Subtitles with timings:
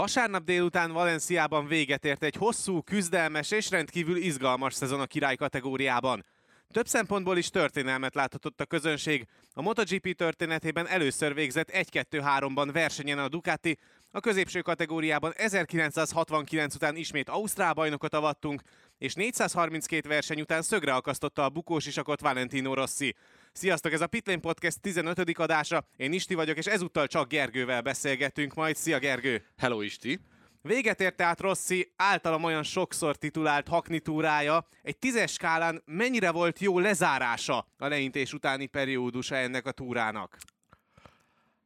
[0.00, 6.24] Vasárnap délután Valenciában véget ért egy hosszú, küzdelmes és rendkívül izgalmas szezon a király kategóriában.
[6.72, 9.26] Több szempontból is történelmet láthatott a közönség.
[9.52, 13.78] A MotoGP történetében először végzett 1-2-3-ban versenyen a Ducati,
[14.10, 18.60] a középső kategóriában 1969 után ismét Ausztrál bajnokot avattunk,
[18.98, 23.14] és 432 verseny után szögre akasztotta a bukós isakot Valentino Rossi.
[23.52, 25.38] Sziasztok, ez a Pitlane Podcast 15.
[25.38, 28.76] adása, én Isti vagyok, és ezúttal csak Gergővel beszélgetünk majd.
[28.76, 29.44] Szia Gergő!
[29.56, 30.20] Hello Isti!
[30.62, 34.66] Véget ért tehát Rossi általam olyan sokszor titulált haknitúrája.
[34.82, 40.38] Egy tízes skálán mennyire volt jó lezárása a leintés utáni periódusa ennek a túrának?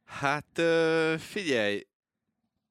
[0.05, 0.61] Hát
[1.17, 1.87] figyelj,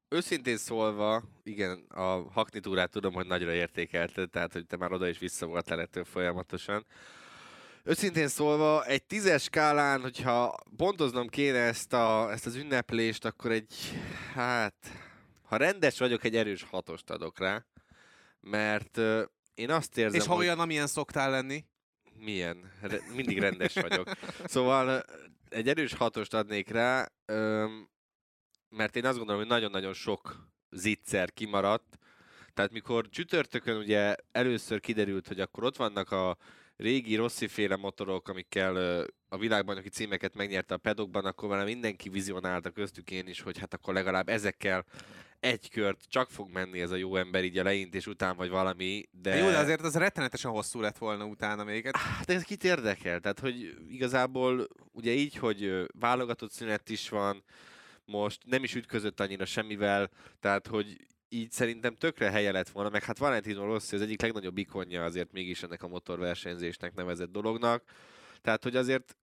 [0.09, 5.19] őszintén szólva, igen, a haknitúrát tudom, hogy nagyra értékelted, tehát hogy te már oda is
[5.19, 6.87] vissza voltál ettől folyamatosan.
[7.87, 13.75] Őszintén szólva, egy tízes skálán, hogyha pontoznom kéne ezt, a, ezt az ünneplést, akkor egy,
[14.35, 14.75] hát,
[15.43, 17.65] ha rendes vagyok, egy erős hatost adok rá,
[18.41, 19.23] mert uh,
[19.55, 21.65] én azt érzem, És ha olyan, amilyen szoktál lenni?
[22.17, 22.73] Milyen?
[22.81, 24.11] Re- mindig rendes vagyok.
[24.45, 25.05] Szóval
[25.49, 27.91] egy erős hatost adnék rá, um,
[28.69, 31.99] mert én azt gondolom, hogy nagyon-nagyon sok zicser kimaradt.
[32.55, 36.37] Tehát mikor csütörtökön ugye először kiderült, hogy akkor ott vannak a
[36.77, 43.11] régi Rossi-féle motorok, amikkel a világbajnoki címeket megnyerte a pedokban, akkor már mindenki vizionálta köztük
[43.11, 44.85] én is, hogy hát akkor legalább ezekkel
[45.41, 49.09] egy kört csak fog menni ez a jó ember így a leintés után, vagy valami,
[49.11, 49.37] de...
[49.37, 51.97] Jó, de azért az rettenetesen hosszú lett volna utána még.
[51.97, 53.21] Hát ez kit érdekel?
[53.21, 57.43] Tehát, hogy igazából ugye így, hogy válogatott szünet is van,
[58.05, 60.97] most nem is ütközött annyira semmivel, tehát, hogy
[61.35, 65.33] így szerintem tökre helye lett volna, meg hát Valentino Rossi az egyik legnagyobb ikonja azért
[65.33, 67.83] mégis ennek a motorversenyzésnek nevezett dolognak.
[68.41, 69.17] Tehát, hogy azért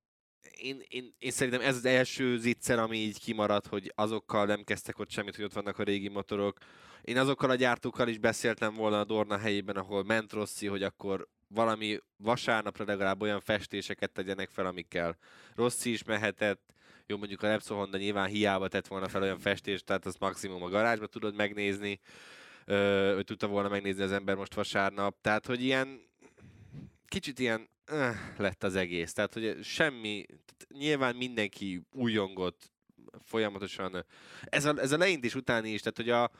[0.57, 4.99] én, én, én szerintem ez az első zicser, ami így kimaradt, hogy azokkal nem kezdtek
[4.99, 6.57] ott semmit, hogy ott vannak a régi motorok.
[7.01, 11.27] Én azokkal a gyártókkal is beszéltem volna a Dorna helyében, ahol ment Rossi, hogy akkor
[11.47, 15.17] valami vasárnapra legalább olyan festéseket tegyenek fel, amikkel
[15.55, 16.73] Rossi is mehetett,
[17.07, 20.63] jó, mondjuk a Repsol Honda nyilván hiába tett volna fel olyan festést, tehát azt maximum
[20.63, 21.99] a garázsba tudod megnézni,
[23.15, 25.15] hogy tudta volna megnézni az ember most vasárnap.
[25.21, 26.01] Tehát, hogy ilyen
[27.07, 29.13] kicsit ilyen öh, lett az egész.
[29.13, 32.71] Tehát, hogy semmi, tehát nyilván mindenki újongott
[33.23, 34.05] folyamatosan.
[34.43, 36.31] Ez a, ez a leintés utáni is, tehát, hogy a,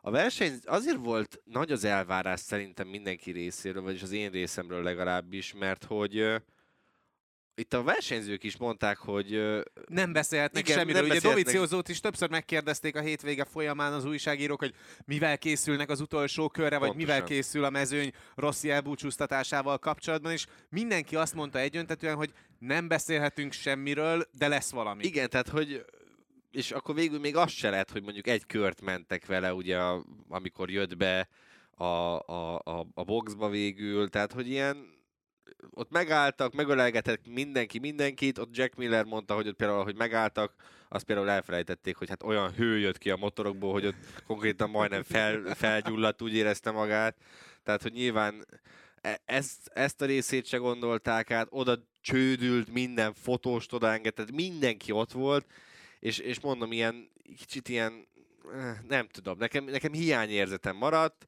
[0.00, 5.54] a verseny azért volt nagy az elvárás szerintem mindenki részéről, vagyis az én részemről legalábbis,
[5.54, 6.42] mert hogy
[7.58, 9.42] itt a versenyzők is mondták, hogy...
[9.86, 11.00] Nem beszélhetnek igen, semmiről.
[11.00, 14.74] Nem Ugye Doviciózót is többször megkérdezték a hétvége folyamán az újságírók, hogy
[15.04, 17.14] mivel készülnek az utolsó körre, vagy Pontosan.
[17.14, 23.52] mivel készül a mezőny Rossi elbúcsúztatásával kapcsolatban, és mindenki azt mondta egyöntetően, hogy nem beszélhetünk
[23.52, 25.04] semmiről, de lesz valami.
[25.04, 25.84] Igen, tehát hogy
[26.50, 29.78] és akkor végül még azt se lehet, hogy mondjuk egy kört mentek vele, ugye,
[30.28, 31.28] amikor jött be
[31.74, 34.97] a, a, a, a boxba végül, tehát hogy ilyen
[35.70, 40.54] ott megálltak, megölelgetett mindenki mindenkit, ott Jack Miller mondta, hogy ott például, hogy megálltak,
[40.88, 45.02] azt például elfelejtették, hogy hát olyan hő jött ki a motorokból, hogy ott konkrétan majdnem
[45.02, 47.16] fel, felgyulladt, úgy érezte magát.
[47.62, 48.46] Tehát, hogy nyilván
[49.00, 55.12] e, ezt, ezt a részét se gondolták át, oda csődült, minden fotóst odaengedett, mindenki ott
[55.12, 55.46] volt,
[56.00, 58.06] és, és mondom, ilyen kicsit ilyen,
[58.52, 61.26] eh, nem tudom, nekem, nekem hiányérzetem maradt,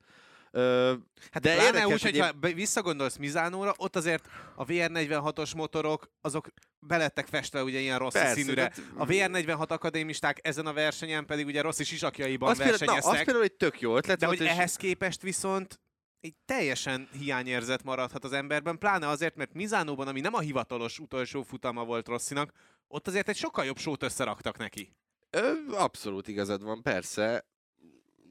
[1.30, 2.54] hát de pláne úgy, hogyha én...
[2.54, 8.72] visszagondolsz Mizánóra, ott azért a VR46-os motorok, azok belettek festve ugye ilyen rossz Persze, színűre.
[8.76, 8.82] De...
[8.96, 12.78] A VR46 akadémisták ezen a versenyen pedig ugye rossz sisakjaiban versenyeztek.
[12.88, 14.48] Például, na, az például egy tök jó ötlet De hogy és...
[14.48, 15.80] ehhez képest viszont
[16.20, 21.42] egy teljesen hiányérzet maradhat az emberben, pláne azért, mert Mizánóban, ami nem a hivatalos utolsó
[21.42, 22.52] futama volt Rosszinak,
[22.88, 24.92] ott azért egy sokkal jobb sót összeraktak neki.
[25.30, 27.49] Ö, abszolút igazad van, persze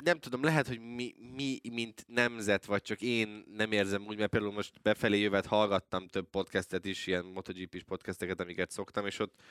[0.03, 4.29] nem tudom, lehet, hogy mi, mi, mint nemzet, vagy csak én nem érzem úgy, mert
[4.29, 9.41] például most befelé jövet hallgattam több podcastet is, ilyen MotoGP-s podcasteket, amiket szoktam, és ott,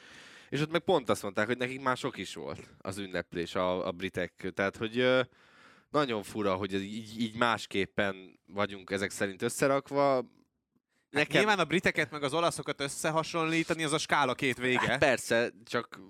[0.49, 3.87] és ott meg pont azt mondták, hogy nekik már sok is volt az ünneplés a,
[3.87, 4.51] a britek.
[4.55, 5.27] Tehát, hogy
[5.91, 10.15] nagyon fura, hogy így, így másképpen vagyunk ezek szerint összerakva.
[10.15, 10.25] Hát
[11.11, 11.37] Nekem...
[11.37, 14.81] Hát nyilván a briteket meg az olaszokat összehasonlítani, az a skála két vége.
[14.81, 16.01] Hát persze, csak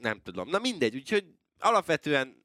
[0.00, 0.48] nem tudom.
[0.48, 1.24] Na mindegy, úgyhogy
[1.58, 2.44] alapvetően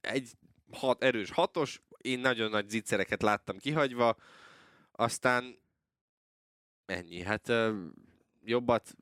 [0.00, 0.30] egy
[0.72, 4.16] hat, erős hatos, én nagyon nagy zicsereket láttam kihagyva,
[4.92, 5.58] aztán
[6.86, 7.22] ennyi.
[7.22, 7.52] Hát
[8.44, 8.94] jobbat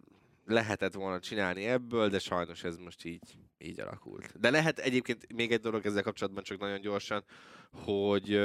[0.45, 4.41] lehetett volna csinálni ebből, de sajnos ez most így, így alakult.
[4.41, 7.25] De lehet egyébként még egy dolog ezzel kapcsolatban csak nagyon gyorsan,
[7.71, 8.41] hogy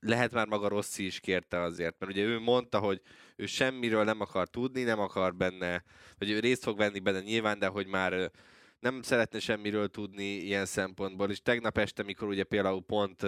[0.00, 3.00] lehet már maga Rossi is kérte azért, mert ugye ő mondta, hogy
[3.36, 5.84] ő semmiről nem akar tudni, nem akar benne,
[6.18, 8.30] vagy ő részt fog venni benne nyilván, de hogy már
[8.80, 13.22] nem szeretne semmiről tudni ilyen szempontból, és tegnap este, mikor ugye például pont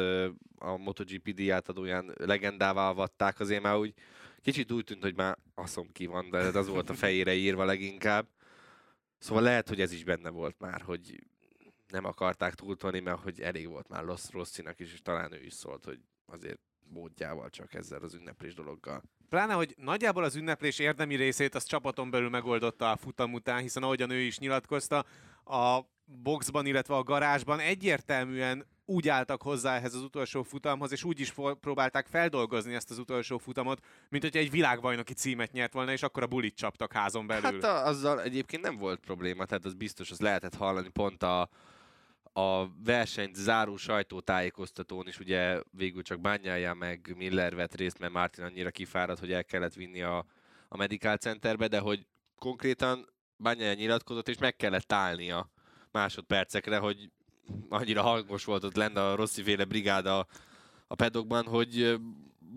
[0.59, 3.95] a MotoGP díjátadóján legendává avatták, azért már úgy
[4.43, 8.29] kicsit úgy tűnt, hogy már aszom ki van, de az volt a fejére írva leginkább.
[9.19, 11.27] Szóval lehet, hogy ez is benne volt már, hogy
[11.89, 15.53] nem akarták túltolni, mert hogy elég volt már Rossz, Rosszinak is, és talán ő is
[15.53, 19.03] szólt, hogy azért módjával csak ezzel az ünneplés dologgal.
[19.29, 23.83] Pláne, hogy nagyjából az ünneplés érdemi részét az csapaton belül megoldotta a futam után, hiszen
[23.83, 25.05] ahogyan ő is nyilatkozta,
[25.51, 31.21] a boxban, illetve a garázsban egyértelműen úgy álltak hozzá ehhez az utolsó futamhoz, és úgy
[31.21, 36.03] is próbálták feldolgozni ezt az utolsó futamot, mint hogy egy világbajnoki címet nyert volna, és
[36.03, 37.61] akkor a bulit csaptak házon belül.
[37.63, 41.49] Hát azzal egyébként nem volt probléma, tehát az biztos, az lehetett hallani pont a,
[42.33, 48.45] a versenyt záró sajtótájékoztatón is ugye végül csak bányája meg Miller vett részt, mert Martin
[48.45, 50.25] annyira kifáradt, hogy el kellett vinni a,
[50.69, 52.07] a Medical Centerbe, de hogy
[52.39, 53.09] konkrétan
[53.41, 55.51] bányája nyilatkozott, és meg kellett állnia
[55.91, 57.11] másodpercekre, hogy
[57.69, 60.27] annyira hangos volt ott lenne a Rossi féle brigáda
[60.87, 62.01] a pedokban, hogy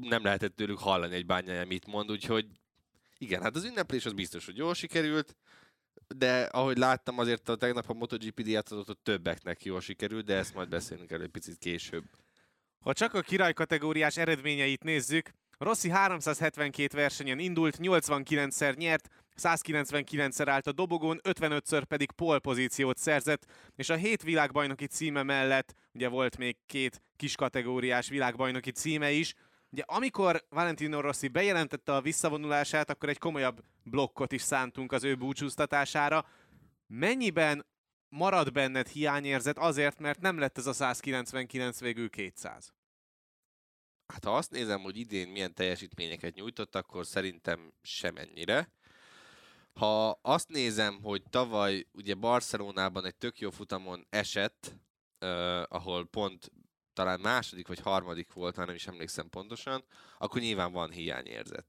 [0.01, 2.45] nem lehetett tőlük hallani egy bányája mit mond, úgyhogy
[3.18, 5.35] igen, hát az ünneplés az biztos, hogy jól sikerült,
[6.15, 10.36] de ahogy láttam, azért a tegnap a MotoGP díjat adott, ott többeknek jól sikerült, de
[10.36, 12.03] ezt majd beszélünk elő egy picit később.
[12.79, 19.09] Ha csak a király kategóriás eredményeit nézzük, Rossi 372 versenyen indult, 89-szer nyert,
[19.41, 23.45] 199-szer állt a dobogón, 55-ször pedig pole pozíciót szerzett,
[23.75, 29.33] és a hét világbajnoki címe mellett ugye volt még két kis kategóriás világbajnoki címe is,
[29.74, 35.15] Ugye amikor Valentino Rossi bejelentette a visszavonulását, akkor egy komolyabb blokkot is szántunk az ő
[35.15, 36.25] búcsúztatására.
[36.88, 37.65] Mennyiben
[38.09, 42.74] marad benned hiányérzet azért, mert nem lett ez a 199 végül 200?
[44.13, 48.71] Hát ha azt nézem, hogy idén milyen teljesítményeket nyújtott, akkor szerintem semennyire.
[49.73, 54.71] Ha azt nézem, hogy tavaly ugye Barcelonában egy tök jó futamon esett,
[55.19, 56.51] uh, ahol pont
[56.93, 59.83] talán második vagy harmadik volt, már nem is emlékszem pontosan,
[60.17, 61.65] akkor nyilván van hiányérzet.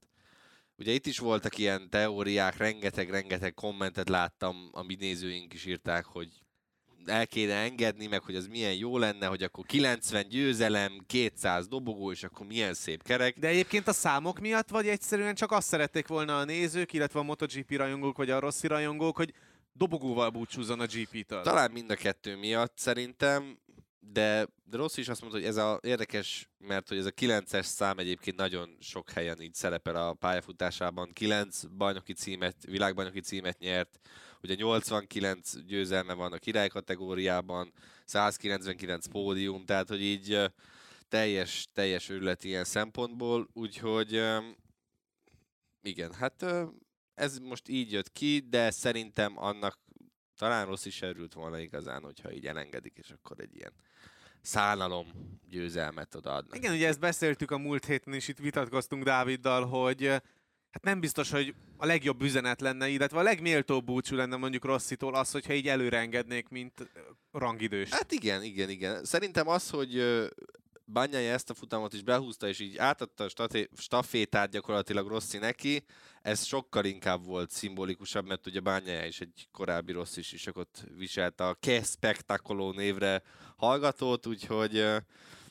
[0.77, 6.44] Ugye itt is voltak ilyen teóriák, rengeteg-rengeteg kommentet láttam, a mi nézőink is írták, hogy
[7.05, 12.11] el kéne engedni, meg hogy az milyen jó lenne, hogy akkor 90 győzelem, 200 dobogó,
[12.11, 13.39] és akkor milyen szép kerek.
[13.39, 17.23] De egyébként a számok miatt, vagy egyszerűen csak azt szerették volna a nézők, illetve a
[17.23, 19.33] MotoGP rajongók, vagy a Rossi rajongók, hogy
[19.73, 21.41] dobogóval búcsúzzon a GP-től?
[21.41, 23.57] Talán mind a kettő miatt szerintem
[24.11, 27.63] de, de Rossi is azt mondta, hogy ez a érdekes, mert hogy ez a 9-es
[27.63, 31.13] szám egyébként nagyon sok helyen így szerepel a pályafutásában.
[31.13, 33.99] 9 bajnoki címet, világbajnoki címet nyert,
[34.45, 37.71] ugye 89 győzelme van a király kategóriában,
[38.05, 40.51] 199 pódium, tehát hogy így
[41.07, 44.23] teljes, teljes őrület ilyen szempontból, úgyhogy
[45.81, 46.45] igen, hát
[47.13, 49.79] ez most így jött ki, de szerintem annak
[50.37, 53.73] talán rossz is örült volna igazán, hogyha így elengedik, és akkor egy ilyen
[54.41, 55.07] szállalom
[55.49, 56.55] győzelmet odaadnak.
[56.55, 60.21] Igen, ugye ezt beszéltük a múlt héten, és itt vitatkoztunk Dáviddal, hogy
[60.75, 65.15] hát nem biztos, hogy a legjobb üzenet lenne, illetve a legméltóbb búcsú lenne mondjuk Rosszitól
[65.15, 66.89] az, hogyha így előre engednék, mint
[67.31, 67.89] rangidős.
[67.89, 69.05] Hát igen, igen, igen.
[69.05, 70.03] Szerintem az, hogy
[70.85, 75.83] Banyája ezt a futamot is behúzta, és így átadta a stafétát gyakorlatilag Rossi neki,
[76.21, 81.53] ez sokkal inkább volt szimbolikusabb, mert ugye Bányája is egy korábbi Rossi sisakot viselte a
[81.53, 83.21] Ke Spectacoló névre
[83.57, 84.85] hallgatót, úgyhogy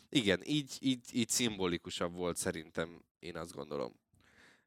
[0.08, 4.02] igen, így, így, így szimbolikusabb volt szerintem, én azt gondolom.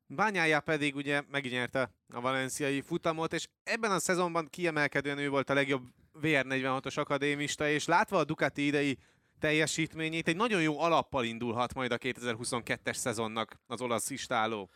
[0.07, 5.53] Bányája pedig ugye megnyerte a valenciai futamot, és ebben a szezonban kiemelkedően ő volt a
[5.53, 5.83] legjobb
[6.21, 8.97] VR46-os akadémista, és látva a Ducati idei
[9.39, 14.69] teljesítményét, egy nagyon jó alappal indulhat majd a 2022-es szezonnak az olasz istáló.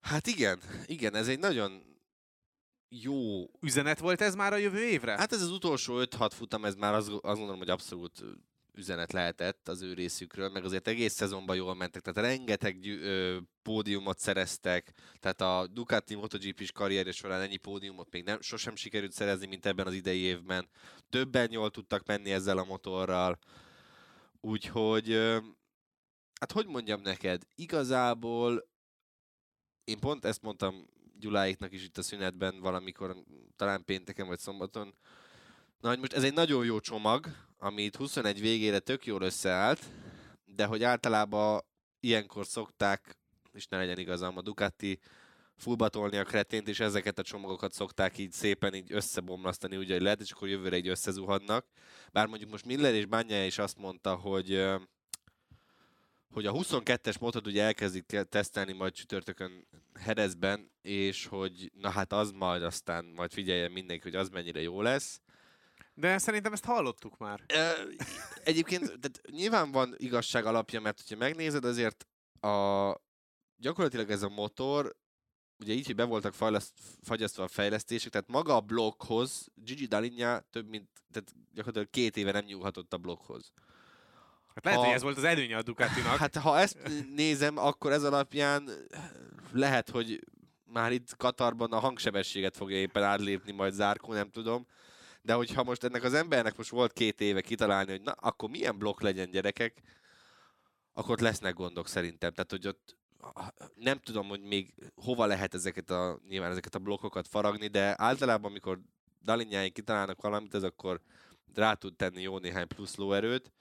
[0.00, 1.82] Hát igen, igen, ez egy nagyon
[2.88, 3.44] jó...
[3.60, 5.16] Üzenet volt ez már a jövő évre?
[5.16, 8.24] Hát ez az utolsó 5-6 futam, ez már azt, azt gondolom, hogy abszolút
[8.74, 13.38] üzenet lehetett az ő részükről, meg azért egész szezonban jól mentek, tehát rengeteg gyű, ö,
[13.62, 19.46] pódiumot szereztek, tehát a Ducati MotoGP-s karrierje során ennyi pódiumot még nem, sosem sikerült szerezni,
[19.46, 20.68] mint ebben az idei évben.
[21.10, 23.38] Többen jól tudtak menni ezzel a motorral,
[24.40, 25.38] úgyhogy ö,
[26.40, 28.70] hát hogy mondjam neked, igazából
[29.84, 33.16] én pont ezt mondtam Gyuláiknak is itt a szünetben valamikor,
[33.56, 34.94] talán pénteken vagy szombaton,
[35.82, 37.26] Na, hogy most ez egy nagyon jó csomag,
[37.62, 39.80] amit 21 végére tök jól összeállt,
[40.44, 41.60] de hogy általában
[42.00, 43.18] ilyenkor szokták,
[43.52, 44.98] és ne legyen igazam, a Ducati
[45.56, 50.20] fullbatolni a kretént, és ezeket a csomagokat szokták így szépen így összebomlasztani, ugye, hogy lehet,
[50.20, 51.66] és akkor jövőre így összezuhadnak.
[52.12, 54.64] Bár mondjuk most Miller és Bányája is azt mondta, hogy
[56.32, 62.30] hogy a 22-es motot ugye elkezdik tesztelni majd csütörtökön Herezben, és hogy na hát az
[62.30, 65.20] majd aztán majd figyeljen mindenki, hogy az mennyire jó lesz
[65.94, 67.40] De szerintem ezt hallottuk már.
[68.44, 72.06] Egyébként tehát nyilván van igazság alapja, mert hogyha megnézed, azért
[72.40, 72.94] a,
[73.56, 74.96] gyakorlatilag ez a motor,
[75.58, 76.72] ugye így, hogy be voltak fejleszt,
[77.02, 82.32] fagyasztva a fejlesztések, tehát maga a blokkhoz, Gigi Dalinja több mint, tehát gyakorlatilag két éve
[82.32, 83.52] nem nyúlhatott a blokkhoz.
[84.54, 86.16] Hát lehet, Ha- hogy ez volt az előnye a Ducatinak.
[86.16, 86.78] Hát ha ezt
[87.14, 88.70] nézem, akkor ez alapján
[89.52, 90.20] lehet, hogy
[90.64, 94.66] már itt Katarban a hangsebességet fogja éppen átlépni majd Zárkó, nem tudom.
[95.22, 98.78] De hogyha most ennek az embernek most volt két éve kitalálni, hogy na, akkor milyen
[98.78, 99.82] blokk legyen gyerekek,
[100.92, 102.32] akkor ott lesznek gondok szerintem.
[102.32, 102.96] Tehát, hogy ott
[103.74, 108.50] nem tudom, hogy még hova lehet ezeket a, nyilván ezeket a blokkokat faragni, de általában,
[108.50, 108.80] amikor
[109.24, 111.00] Dalinyái kitalálnak valamit, ez akkor
[111.54, 113.52] rá tud tenni jó néhány plusz lóerőt.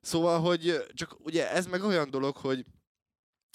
[0.00, 2.64] Szóval, hogy csak ugye ez meg olyan dolog, hogy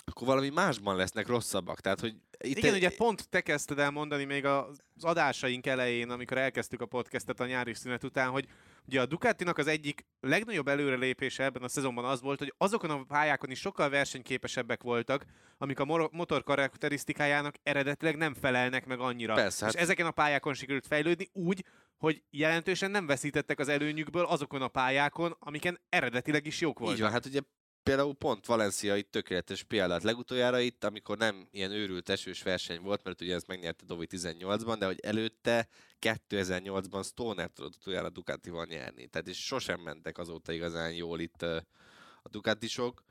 [0.05, 1.79] akkor valami másban lesznek rosszabbak.
[1.79, 6.37] Tehát, hogy itt Igen, ugye pont te kezdted el mondani még az adásaink elején, amikor
[6.37, 8.47] elkezdtük a podcastet a nyári szünet után, hogy
[8.85, 13.03] ugye a Ducatinak az egyik legnagyobb előrelépése ebben a szezonban az volt, hogy azokon a
[13.03, 15.25] pályákon is sokkal versenyképesebbek voltak,
[15.57, 19.33] amik a mor- motor karakterisztikájának eredetileg nem felelnek meg annyira.
[19.33, 21.65] Persze, És hát- ezeken a pályákon sikerült fejlődni úgy,
[21.97, 26.97] hogy jelentősen nem veszítettek az előnyükből azokon a pályákon, amiken eredetileg is jók voltak.
[26.97, 27.39] Így van, hát ugye
[27.83, 30.03] például pont Valencia itt tökéletes példát.
[30.03, 34.75] Legutoljára itt, amikor nem ilyen őrült esős verseny volt, mert ugye ezt megnyerte Dovi 18-ban,
[34.79, 35.67] de hogy előtte
[36.01, 39.07] 2008-ban Stoner tudott utoljára Ducatival nyerni.
[39.07, 43.03] Tehát és sosem mentek azóta igazán jól itt a Ducatisok.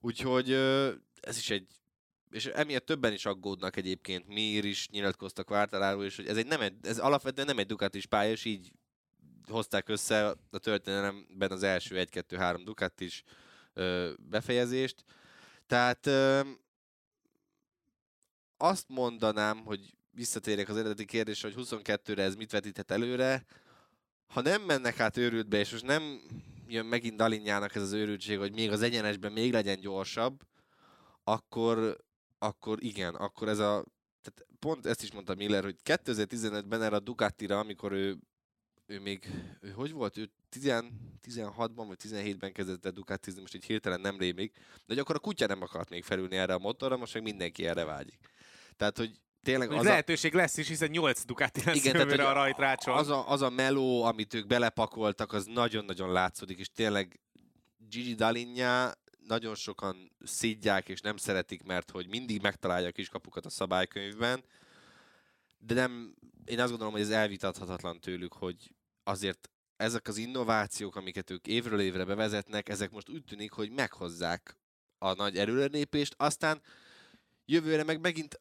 [0.00, 0.52] Úgyhogy
[1.20, 1.66] ez is egy
[2.30, 6.60] és emiatt többen is aggódnak egyébként, Mir is nyilatkoztak Vártaláról is, hogy ez, egy nem
[6.60, 8.72] egy, ez alapvetően nem egy Ducatis pálya, és így
[9.48, 13.22] hozták össze a történelemben az első 1-2-3 Ducatis
[14.18, 15.04] befejezést.
[15.66, 16.06] Tehát
[18.56, 23.44] azt mondanám, hogy visszatérjek az eredeti kérdésre, hogy 22-re ez mit vetíthet előre.
[24.26, 26.20] Ha nem mennek át őrültbe, és most nem
[26.66, 30.42] jön megint Dalinyának ez az őrültség, hogy még az egyenesben még legyen gyorsabb,
[31.24, 31.96] akkor,
[32.38, 33.84] akkor igen, akkor ez a...
[34.22, 38.18] Tehát pont ezt is mondta Miller, hogy 2015-ben erre a Ducatira, amikor ő
[38.86, 40.16] ő még, ő hogy volt?
[40.16, 40.72] Ő 10,
[41.22, 45.18] 16-ban vagy 17-ben kezdett el Ducatizni, most így hirtelen nem rémlik, de hogy akkor a
[45.18, 48.18] kutya nem akart még felülni erre a motorra, most meg mindenki erre vágyik.
[48.76, 52.96] Tehát, hogy tényleg az lehetőség lesz is, hiszen 8 Ducati lesz Igen, tehát, a rajtrácson.
[52.96, 57.20] az a, az a meló, amit ők belepakoltak, az nagyon-nagyon látszódik, és tényleg
[57.88, 58.92] Gigi Dalinja
[59.26, 64.44] nagyon sokan szidják és nem szeretik, mert hogy mindig megtalálja a kiskapukat a szabálykönyvben,
[65.58, 66.14] de nem,
[66.44, 68.74] én azt gondolom, hogy ez elvitathatatlan tőlük, hogy
[69.06, 74.56] azért ezek az innovációk, amiket ők évről évre bevezetnek, ezek most úgy tűnik, hogy meghozzák
[74.98, 76.62] a nagy előrelépést, aztán
[77.44, 78.40] jövőre meg megint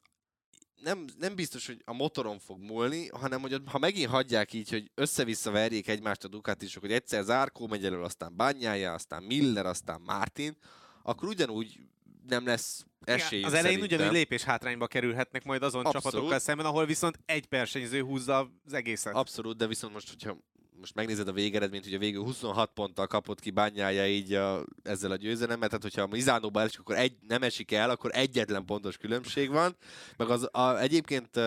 [0.82, 4.92] nem, nem biztos, hogy a motoron fog múlni, hanem hogy ha megint hagyják így, hogy
[4.96, 10.02] össze-vissza verjék egymást a Ducatisok, hogy egyszer Zárkó megy elől, aztán Bányája, aztán Miller, aztán
[10.02, 10.58] Martin,
[11.04, 11.80] akkor ugyanúgy
[12.28, 13.44] nem lesz esély.
[13.44, 16.04] az elején ugyanúgy lépés hátrányba kerülhetnek majd azon Abszolút.
[16.04, 19.14] csapatokkal szemben, ahol viszont egy versenyző húzza az egészet.
[19.14, 20.38] Abszolút, de viszont most, hogyha
[20.80, 25.12] most megnézed a végeredményt, hogy a végül 26 ponttal kapott ki bányája így a, ezzel
[25.12, 28.98] a győzelemmel, tehát hogyha a Mizánóba esik, akkor egy, nem esik el, akkor egyetlen pontos
[28.98, 29.76] különbség van.
[30.18, 31.40] Meg az, a, egyébként,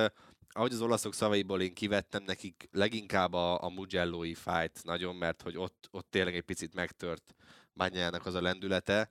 [0.49, 5.57] ahogy az olaszok szavaiból én kivettem, nekik leginkább a, a Mugello-i fight nagyon, mert hogy
[5.57, 7.35] ott, ott tényleg egy picit megtört
[7.73, 9.11] bányájának az a lendülete,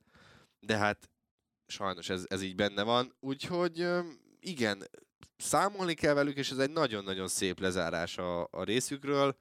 [0.60, 1.10] de hát
[1.68, 3.88] sajnos ez, ez így benne van, úgyhogy
[4.40, 4.84] igen,
[5.38, 9.38] számolni kell velük, és ez egy nagyon-nagyon szép lezárás a, a részükről.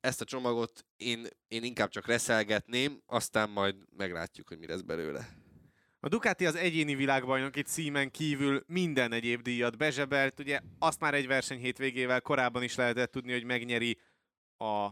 [0.00, 5.28] Ezt a csomagot én, én inkább csak reszelgetném, aztán majd meglátjuk, hogy mi lesz belőle.
[6.00, 10.40] A Ducati az egyéni világbajnoki címen kívül minden egyéb díjat bezsebelt.
[10.40, 13.98] Ugye azt már egy verseny hétvégével korábban is lehetett tudni, hogy megnyeri
[14.56, 14.88] a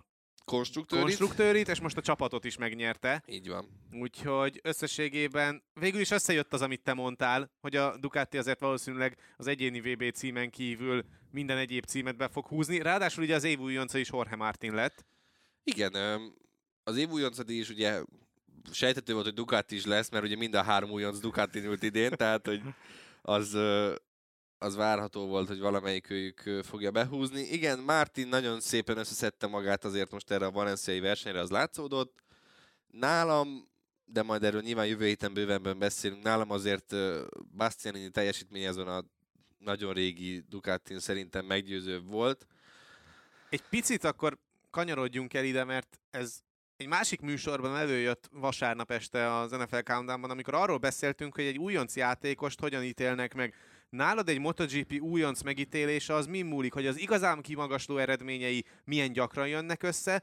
[0.46, 1.04] Konstruktőrit?
[1.04, 3.22] konstruktőrit, és most a csapatot is megnyerte.
[3.26, 3.68] Így van.
[3.92, 9.46] Úgyhogy összességében végül is összejött az, amit te mondtál, hogy a Ducati azért valószínűleg az
[9.46, 12.78] egyéni VB címen kívül minden egyéb címet be fog húzni.
[12.78, 15.04] Ráadásul ugye az év újonca is Jorge Martin lett.
[15.64, 15.92] Igen,
[16.84, 18.02] az év újoncadi is ugye
[18.72, 22.10] sejtető volt, hogy Ducati is lesz, mert ugye mind a három újonc Ducati ült idén,
[22.10, 22.62] tehát hogy
[23.22, 23.58] az,
[24.58, 27.40] az várható volt, hogy valamelyik őjük ö, fogja behúzni.
[27.40, 32.22] Igen, Martin nagyon szépen összeszedte magát azért most erre a valenciai versenyre, az látszódott.
[32.90, 33.68] Nálam,
[34.04, 36.94] de majd erről nyilván jövő héten bővenben beszélünk, nálam azért
[37.56, 39.04] Bastianini teljesítmény azon a
[39.58, 42.46] nagyon régi Ducatin szerintem meggyőzőbb volt.
[43.48, 44.38] Egy picit akkor
[44.70, 46.40] kanyarodjunk el ide, mert ez
[46.76, 51.96] egy másik műsorban előjött vasárnap este az NFL Countdownban, amikor arról beszéltünk, hogy egy újonc
[51.96, 53.54] játékost hogyan ítélnek meg
[53.88, 59.48] nálad egy MotoGP újonc megítélése az mi múlik, hogy az igazán kimagasló eredményei milyen gyakran
[59.48, 60.22] jönnek össze,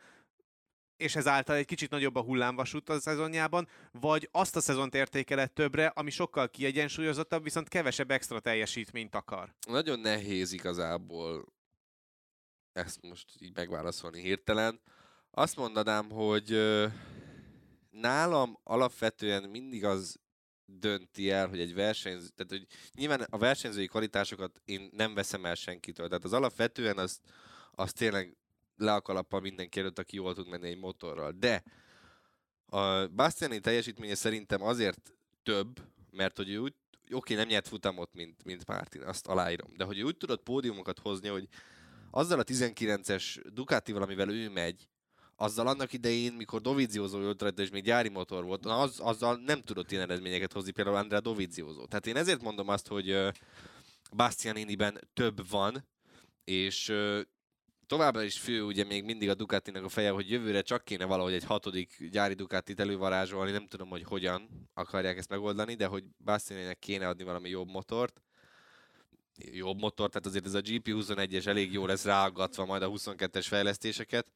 [0.97, 5.85] és ezáltal egy kicsit nagyobb a hullámvasút a szezonjában, vagy azt a szezont értékeled többre,
[5.85, 9.53] ami sokkal kiegyensúlyozottabb, viszont kevesebb extra teljesítményt akar?
[9.67, 11.45] Nagyon nehéz igazából
[12.73, 14.79] ezt most így megválaszolni hirtelen.
[15.31, 16.57] Azt mondanám, hogy
[17.89, 20.19] nálam alapvetően mindig az
[20.65, 22.65] dönti el, hogy egy versenyző, tehát hogy
[22.95, 27.19] nyilván a versenyzői kvalitásokat én nem veszem el senkitől, tehát az alapvetően az,
[27.71, 28.37] az tényleg
[28.77, 31.31] le a kalappal mindenki előtt, aki jól tud menni egy motorral.
[31.31, 31.63] De
[32.65, 36.73] a Bastiani teljesítménye szerintem azért több, mert hogy ő úgy,
[37.11, 40.99] oké, nem nyert futamot, mint, mint Martin, azt aláírom, de hogy ő úgy tudott pódiumokat
[40.99, 41.47] hozni, hogy
[42.11, 44.87] azzal a 19-es Ducatival, amivel ő megy,
[45.35, 49.41] azzal annak idején, mikor Dovizioso jött rajta, és még gyári motor volt, na az, azzal
[49.45, 51.85] nem tudott ilyen eredményeket hozni, például Andrea Dovizioso.
[51.85, 53.17] Tehát én ezért mondom azt, hogy
[54.11, 55.87] Bastianiniben több van,
[56.43, 56.93] és
[57.87, 61.33] továbbra is fő ugye még mindig a Ducatinak a feje, hogy jövőre csak kéne valahogy
[61.33, 66.79] egy hatodik gyári Ducatit elővarázsolni, nem tudom, hogy hogyan akarják ezt megoldani, de hogy Bastianinek
[66.79, 68.21] kéne adni valami jobb motort
[69.35, 74.27] jobb motor, tehát azért ez a GP21-es elég jó lesz ráaggatva majd a 22-es fejlesztéseket.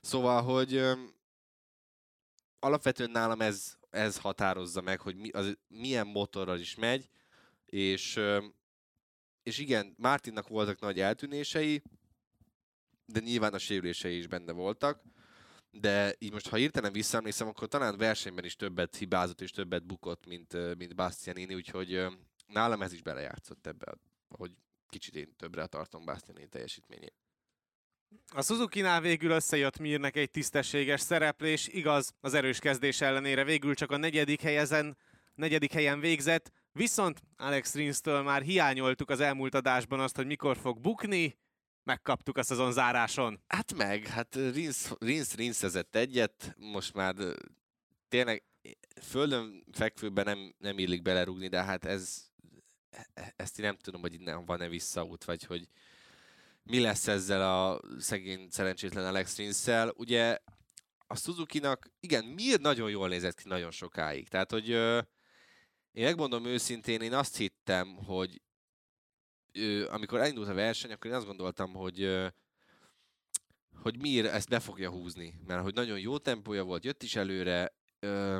[0.00, 0.82] Szóval, hogy
[2.58, 7.08] alapvetően nálam ez, ez határozza meg, hogy mi, az, milyen motorral is megy,
[7.66, 8.20] és,
[9.42, 11.82] és igen, Martinnak voltak nagy eltűnései,
[13.06, 15.02] de nyilván a sérülései is benne voltak,
[15.70, 20.26] de így most, ha hirtelen visszaemlékszem, akkor talán versenyben is többet hibázott és többet bukott,
[20.26, 22.06] mint, mint Bastianini, úgyhogy
[22.46, 23.94] nálam ez is belejátszott ebbe
[24.28, 24.52] hogy
[24.88, 27.14] kicsit én többre tartom Bastianini teljesítményét.
[28.32, 33.90] A Suzuki-nál végül összejött Mirnek egy tisztességes szereplés, igaz, az erős kezdés ellenére végül csak
[33.90, 34.96] a negyedik, helyezen,
[35.34, 40.80] negyedik helyen végzett, viszont Alex Rinstől már hiányoltuk az elmúlt adásban azt, hogy mikor fog
[40.80, 41.38] bukni,
[41.84, 43.40] megkaptuk a szezon záráson.
[43.46, 47.14] Hát meg, hát Rins, Rins rinszezett egyet, most már
[48.08, 48.42] tényleg
[49.02, 52.26] földön fekvőben nem, nem illik belerúgni, de hát ez
[53.14, 55.68] E-, ezt én nem tudom, hogy innen van-e visszaút, vagy hogy
[56.66, 60.38] mi lesz ezzel a szegény szerencsétlen Alex rins Ugye
[61.06, 64.28] a Suzuki-nak, igen, miért nagyon jól nézett ki nagyon sokáig.
[64.28, 65.00] Tehát, hogy ö,
[65.92, 68.42] én megmondom őszintén, én azt hittem, hogy
[69.52, 72.26] ö, amikor elindult a verseny, akkor én azt gondoltam, hogy ö,
[73.82, 77.74] hogy Mir ezt be fogja húzni, mert hogy nagyon jó tempója volt, jött is előre,
[77.98, 78.38] ö,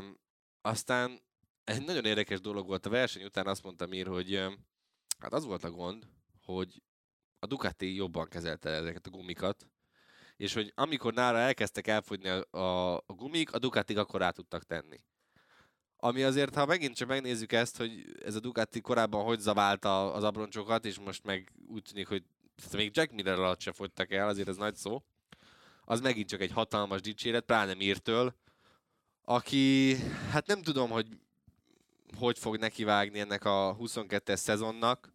[0.60, 1.20] aztán
[1.64, 4.34] egy nagyon érdekes dolog volt a verseny után, azt mondta Mir, hogy
[5.18, 6.08] hát az volt a gond,
[6.42, 6.82] hogy
[7.38, 9.66] a Ducati jobban kezelte ezeket a gumikat,
[10.37, 14.64] és hogy amikor nála elkezdtek elfogyni a, a, a gumik, a Ducati akkor rá tudtak
[14.64, 14.96] tenni.
[15.96, 20.25] Ami azért, ha megint csak megnézzük ezt, hogy ez a Ducati korábban hogy zaválta az
[20.25, 22.25] abroncsokat, és most meg úgy tűnik, hogy
[22.72, 25.03] még Jack Miller alatt se fogytak el, azért ez nagy szó.
[25.85, 28.35] Az megint csak egy hatalmas dicséret, pláne Mirtől,
[29.22, 29.96] aki,
[30.31, 31.07] hát nem tudom, hogy
[32.18, 35.14] hogy fog nekivágni ennek a 22-es szezonnak.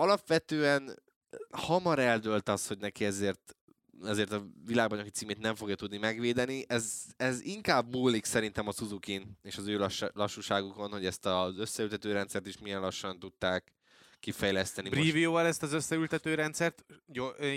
[0.00, 1.02] Alapvetően
[1.50, 3.56] hamar eldölt az, hogy neki ezért
[4.04, 6.64] ezért a világbajnoki címét nem fogja tudni megvédeni.
[6.68, 11.58] Ez, ez inkább múlik szerintem a suzuki és az ő lass, lassúságukon, hogy ezt az
[11.58, 13.72] összeültető rendszert is milyen lassan tudták
[14.20, 14.88] kifejleszteni.
[14.88, 16.84] Brivio-val ezt az összeültető rendszert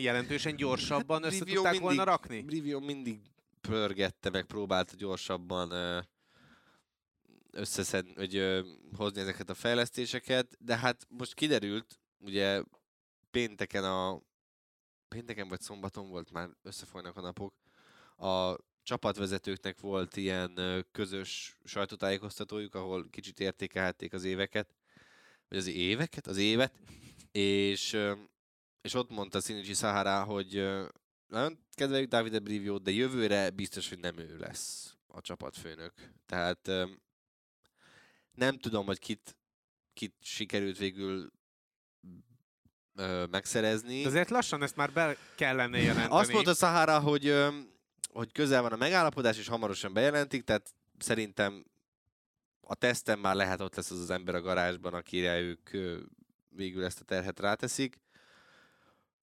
[0.01, 2.41] jelentősen gyorsabban hát, össze tudták mindig, volna rakni?
[2.41, 3.19] Brivio mindig
[3.61, 5.71] pörgette, meg próbálta gyorsabban
[7.51, 8.61] összeszed, hogy ö,
[8.97, 12.63] hozni ezeket a fejlesztéseket, de hát most kiderült, ugye
[13.31, 14.21] pénteken a
[15.07, 17.53] pénteken vagy szombaton volt, már összefolynak a napok,
[18.17, 24.75] a csapatvezetőknek volt ilyen közös sajtótájékoztatójuk, ahol kicsit értékelhették az éveket,
[25.49, 26.73] vagy az éveket, az évet,
[27.31, 27.97] és,
[28.81, 30.53] és ott mondta Szinichi Sahara, hogy
[31.27, 35.93] nagyon kedveljük Davide Brivio, de jövőre biztos, hogy nem ő lesz a csapatfőnök.
[36.25, 36.69] Tehát
[38.31, 39.37] nem tudom, hogy kit,
[39.93, 41.31] kit sikerült végül
[42.95, 44.01] ö, megszerezni.
[44.01, 46.19] De azért lassan ezt már be kellene jelenteni.
[46.19, 47.47] Azt mondta Sahara, hogy, ö,
[48.09, 51.65] hogy közel van a megállapodás, és hamarosan bejelentik, tehát szerintem
[52.61, 55.97] a teszten már lehet ott lesz az az ember a garázsban, akire ők ö,
[56.49, 58.01] végül ezt a terhet ráteszik.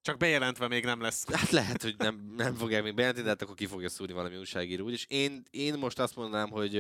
[0.02, 1.24] Csak bejelentve még nem lesz.
[1.33, 4.37] Hát lehet, hogy nem, nem fogják még bejelenteni, de hát akkor ki fogja szúrni valami
[4.37, 4.85] újságíró.
[4.85, 6.74] Úgyis én, én most azt mondanám, hogy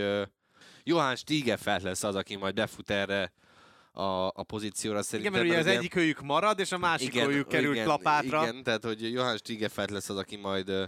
[0.82, 3.32] Johann Stiegefeld lesz az, aki majd befut erre
[3.92, 5.34] a, a pozícióra szerintem.
[5.34, 8.42] Igen, mert ugye az egyik őjük marad, és a másik igen, őjük kerül igen, klapátra.
[8.42, 10.84] Igen, tehát hogy Johann Stiegefeld lesz az, aki majd ö,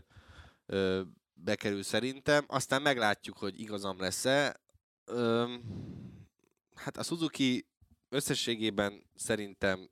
[0.66, 1.00] ö,
[1.34, 2.44] bekerül szerintem.
[2.48, 4.60] Aztán meglátjuk, hogy igazam lesz-e.
[5.04, 5.54] Ö,
[6.74, 7.66] hát a Suzuki
[8.08, 9.90] összességében szerintem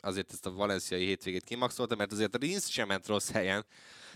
[0.00, 3.66] azért ezt a valenciai hétvégét kimaxolta, mert azért a Rinsz sem ment rossz helyen.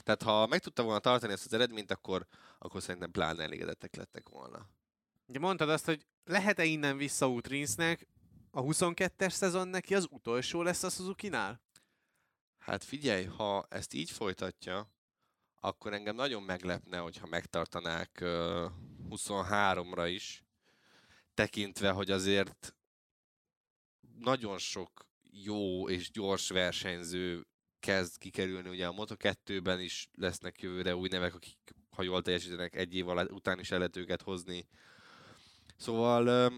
[0.03, 2.27] Tehát ha meg tudta volna tartani ezt az eredményt, akkor,
[2.59, 4.69] akkor szerintem pláne elégedettek lettek volna.
[5.27, 8.07] Ugye mondtad azt, hogy lehet-e innen visszaút Rinsznek,
[8.55, 11.61] a 22-es szezon neki az utolsó lesz a Suzuki-nál?
[12.59, 14.93] Hát figyelj, ha ezt így folytatja,
[15.61, 18.71] akkor engem nagyon meglepne, hogyha megtartanák uh,
[19.11, 20.45] 23-ra is,
[21.35, 22.75] tekintve, hogy azért
[24.19, 27.47] nagyon sok jó és gyors versenyző
[27.81, 28.69] kezd kikerülni.
[28.69, 31.59] Ugye a Moto2-ben is lesznek jövőre új nevek, akik,
[31.91, 34.69] ha jól teljesítenek, egy év után is el lehet őket hozni.
[35.77, 36.53] Szóval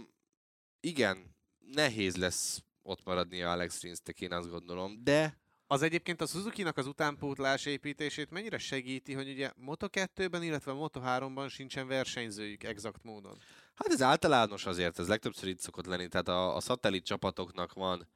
[0.81, 1.36] igen,
[1.72, 6.76] nehéz lesz ott maradni a Alex Rinstek, én azt gondolom, de az egyébként a Suzuki-nak
[6.76, 13.38] az utánpótlás építését mennyire segíti, hogy ugye Moto2-ben, illetve Moto3-ban sincsen versenyzőjük exakt módon?
[13.74, 18.09] Hát ez általános azért, ez legtöbbször itt szokott lenni, tehát a, a szatellit csapatoknak van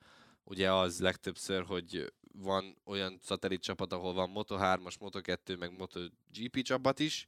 [0.44, 6.98] ugye az legtöbbször, hogy van olyan szatellit csapat, ahol van Moto3-as, Moto2, meg MotoGP csapat
[6.98, 7.26] is.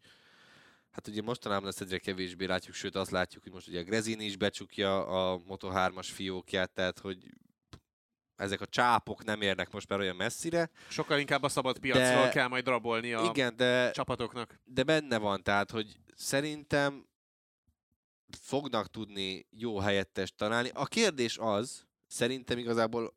[0.93, 4.25] Hát ugye mostanában ezt egyre kevésbé látjuk, sőt azt látjuk, hogy most ugye a Grezini
[4.25, 7.19] is becsukja a Moto3-as fiókját, tehát hogy
[8.37, 10.71] ezek a csápok nem érnek most már olyan messzire.
[10.89, 14.61] Sokkal inkább a szabad piacról de, kell majd rabolni a igen, de, csapatoknak.
[14.65, 17.07] De benne van, tehát, hogy szerintem
[18.41, 20.71] fognak tudni jó helyettest találni.
[20.75, 23.15] A kérdés az, szerintem igazából,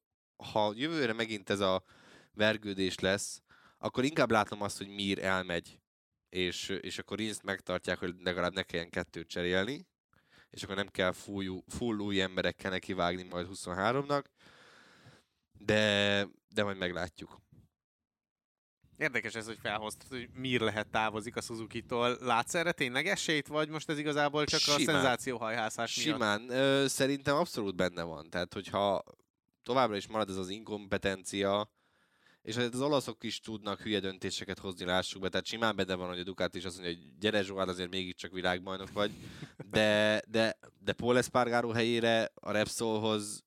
[0.53, 1.83] ha jövőre megint ez a
[2.33, 3.41] vergődés lesz,
[3.77, 5.79] akkor inkább látom azt, hogy Mir elmegy,
[6.35, 9.87] és, és akkor Rinst megtartják, hogy legalább ne kelljen kettőt cserélni,
[10.49, 14.23] és akkor nem kell full, full új emberekkel nekivágni majd 23-nak,
[15.59, 17.43] de, de majd meglátjuk.
[18.97, 22.17] Érdekes ez, hogy felhoztad, hogy mir lehet távozik a Suzuki-tól.
[22.21, 24.79] Látsz erre tényleg esélyt, vagy most ez igazából csak Simán.
[24.79, 26.41] a szenzációhajhászás Simán.
[26.41, 26.57] miatt?
[26.57, 28.29] Ö, szerintem abszolút benne van.
[28.29, 29.03] Tehát, hogyha
[29.63, 31.69] továbbra is marad ez az inkompetencia,
[32.45, 35.29] és az olaszok is tudnak hülye döntéseket hozni, lássuk be.
[35.29, 38.31] Tehát simán benne van, hogy a Ducati is azt mondja, hogy gyere Zsoán, azért mégiscsak
[38.31, 39.11] világbajnok vagy.
[39.69, 43.43] De, de, de Paul Espargaro helyére a Repsolhoz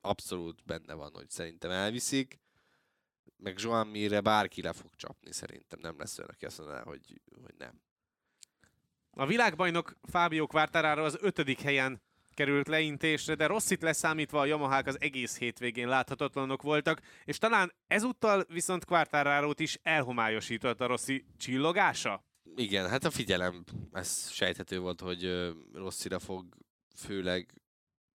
[0.00, 2.40] abszolút benne van, hogy szerintem elviszik
[3.36, 7.20] meg Joan Mire bárki le fog csapni, szerintem nem lesz olyan, aki azt mondaná, hogy,
[7.42, 7.80] hogy nem.
[9.10, 12.02] A világbajnok Fábio Quartararo az ötödik helyen
[12.36, 18.44] került leintésre, de Rosszit leszámítva a Yamahák az egész hétvégén láthatatlanok voltak, és talán ezúttal
[18.48, 22.24] viszont quartararo is elhomályosított a Rossi csillogása?
[22.56, 26.44] Igen, hát a figyelem, ez sejthető volt, hogy Rosszira fog
[26.96, 27.54] főleg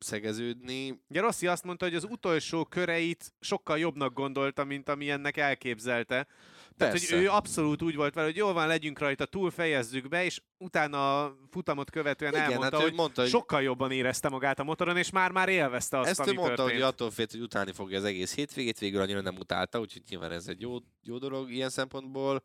[0.03, 1.01] szegeződni.
[1.09, 6.27] Ugye Rossi azt mondta, hogy az utolsó köreit sokkal jobbnak gondolta, mint ami ennek elképzelte.
[6.77, 10.23] Tehát, hogy ő abszolút úgy volt vele, hogy jól van, legyünk rajta, túl fejezzük be,
[10.25, 14.59] és utána a futamot követően Igen, elmondta, hát hogy, mondta, hogy sokkal jobban érezte magát
[14.59, 16.79] a motoron, és már-már élvezte azt, Ezt ami ő mondta, történt.
[16.79, 20.31] hogy attól félt, hogy utálni fogja az egész hétvégét, végül annyira nem utálta, úgyhogy nyilván
[20.31, 22.43] ez egy jó, jó dolog ilyen szempontból.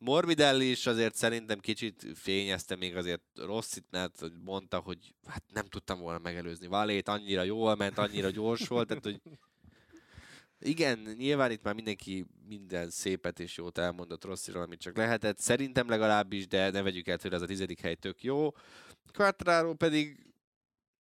[0.00, 6.00] Morbidelli is azért szerintem kicsit fényezte még azért Rosszit, mert mondta, hogy hát nem tudtam
[6.00, 9.20] volna megelőzni Valét, annyira jól ment, annyira gyors volt, tehát hogy
[10.60, 15.38] igen, nyilván itt már mindenki minden szépet és jót elmondott Rossziról, amit csak lehetett.
[15.38, 18.50] Szerintem legalábbis, de ne vegyük el tőle, ez a tizedik hely tök jó.
[19.12, 20.32] Quattraro pedig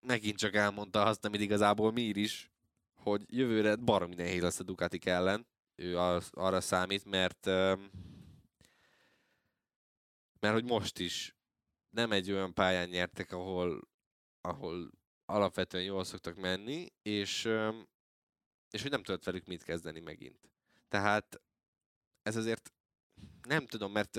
[0.01, 2.51] megint csak elmondta azt, amit igazából mi is,
[2.95, 5.47] hogy jövőre baromi nehéz lesz a Ducati ellen.
[5.77, 7.51] Ő az, arra számít, mert
[10.45, 11.37] mert hogy most is
[11.91, 13.89] nem egy olyan pályán nyertek, ahol,
[14.41, 14.91] ahol
[15.25, 17.45] alapvetően jól szoktak menni, és,
[18.71, 20.51] és hogy nem tudott velük mit kezdeni megint.
[20.89, 21.41] Tehát
[22.23, 22.73] ez azért
[23.43, 24.19] nem tudom, mert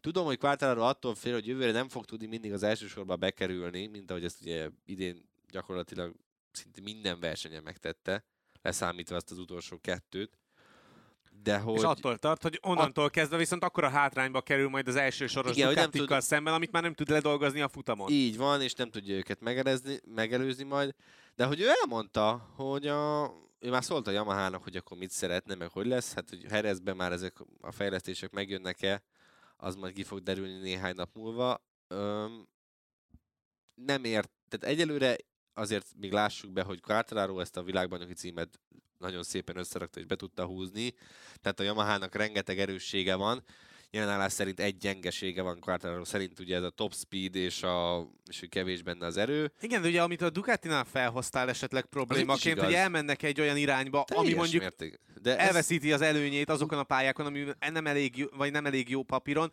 [0.00, 3.86] tudom, hogy Quartararo attól fél, hogy jövőre nem fog tudni mindig az első sorba bekerülni,
[3.86, 6.16] mint ahogy ezt ugye idén gyakorlatilag
[6.50, 8.24] szinte minden versenyen megtette,
[8.62, 10.38] leszámítva azt az utolsó kettőt.
[11.46, 11.76] De hogy...
[11.76, 13.08] És attól tart, hogy onnantól a...
[13.08, 16.20] kezdve viszont akkor a hátrányba kerül majd az első soros Igen, nem tud...
[16.20, 18.10] szemben, amit már nem tud ledolgozni a futamon.
[18.10, 20.94] Így van, és nem tudja őket megelőzni, megelőzni majd.
[21.34, 25.54] De hogy ő elmondta, hogy a, ő már szólt a Yamaha-nak, hogy akkor mit szeretne,
[25.54, 29.02] meg hogy lesz, hát hogy Herezben már ezek a fejlesztések megjönnek-e,
[29.56, 31.64] az majd ki fog derülni néhány nap múlva.
[31.88, 32.48] Öm,
[33.74, 35.16] nem ért, tehát egyelőre
[35.56, 38.60] azért még lássuk be, hogy Quartararo ezt a világbajnoki címet
[38.98, 40.94] nagyon szépen összerakta és be tudta húzni.
[41.40, 43.44] Tehát a Yamaha-nak rengeteg erőssége van.
[43.90, 48.40] Jelenállás szerint egy gyengesége van Quartararo szerint, ugye ez a top speed és, a, és
[48.40, 49.52] hogy kevés benne az erő.
[49.60, 54.24] Igen, de ugye amit a Ducatinál felhoztál esetleg problémaként, hogy elmennek egy olyan irányba, Teljes
[54.24, 55.00] ami mondjuk mérték.
[55.22, 56.00] De elveszíti ez...
[56.00, 59.52] az előnyét azokon a pályákon, ami nem elég jó, vagy nem elég jó papíron,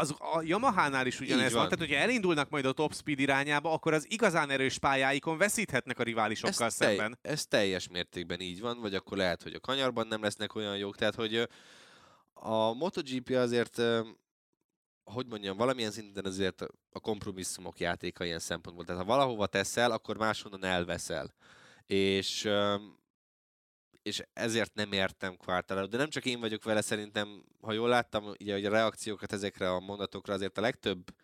[0.00, 1.60] az a Yamaha-nál is ugyanez van.
[1.60, 1.68] van.
[1.68, 6.02] Tehát, hogyha elindulnak majd a top speed irányába, akkor az igazán erős pályáikon veszíthetnek a
[6.02, 7.18] riválisokkal ez, szemben.
[7.22, 10.76] Telj, ez teljes mértékben így van, vagy akkor lehet, hogy a kanyarban nem lesznek olyan
[10.76, 10.96] jók.
[10.96, 11.48] Tehát, hogy
[12.32, 13.82] a MotoGP azért,
[15.04, 18.84] hogy mondjam, valamilyen szinten azért a kompromisszumok játéka ilyen szempontból.
[18.84, 21.34] Tehát ha valahova teszel, akkor máshonnan elveszel.
[21.86, 22.48] És
[24.02, 28.24] és ezért nem értem Quartararo, de nem csak én vagyok vele, szerintem, ha jól láttam,
[28.24, 31.14] ugye, hogy a reakciókat ezekre a mondatokra azért a legtöbb,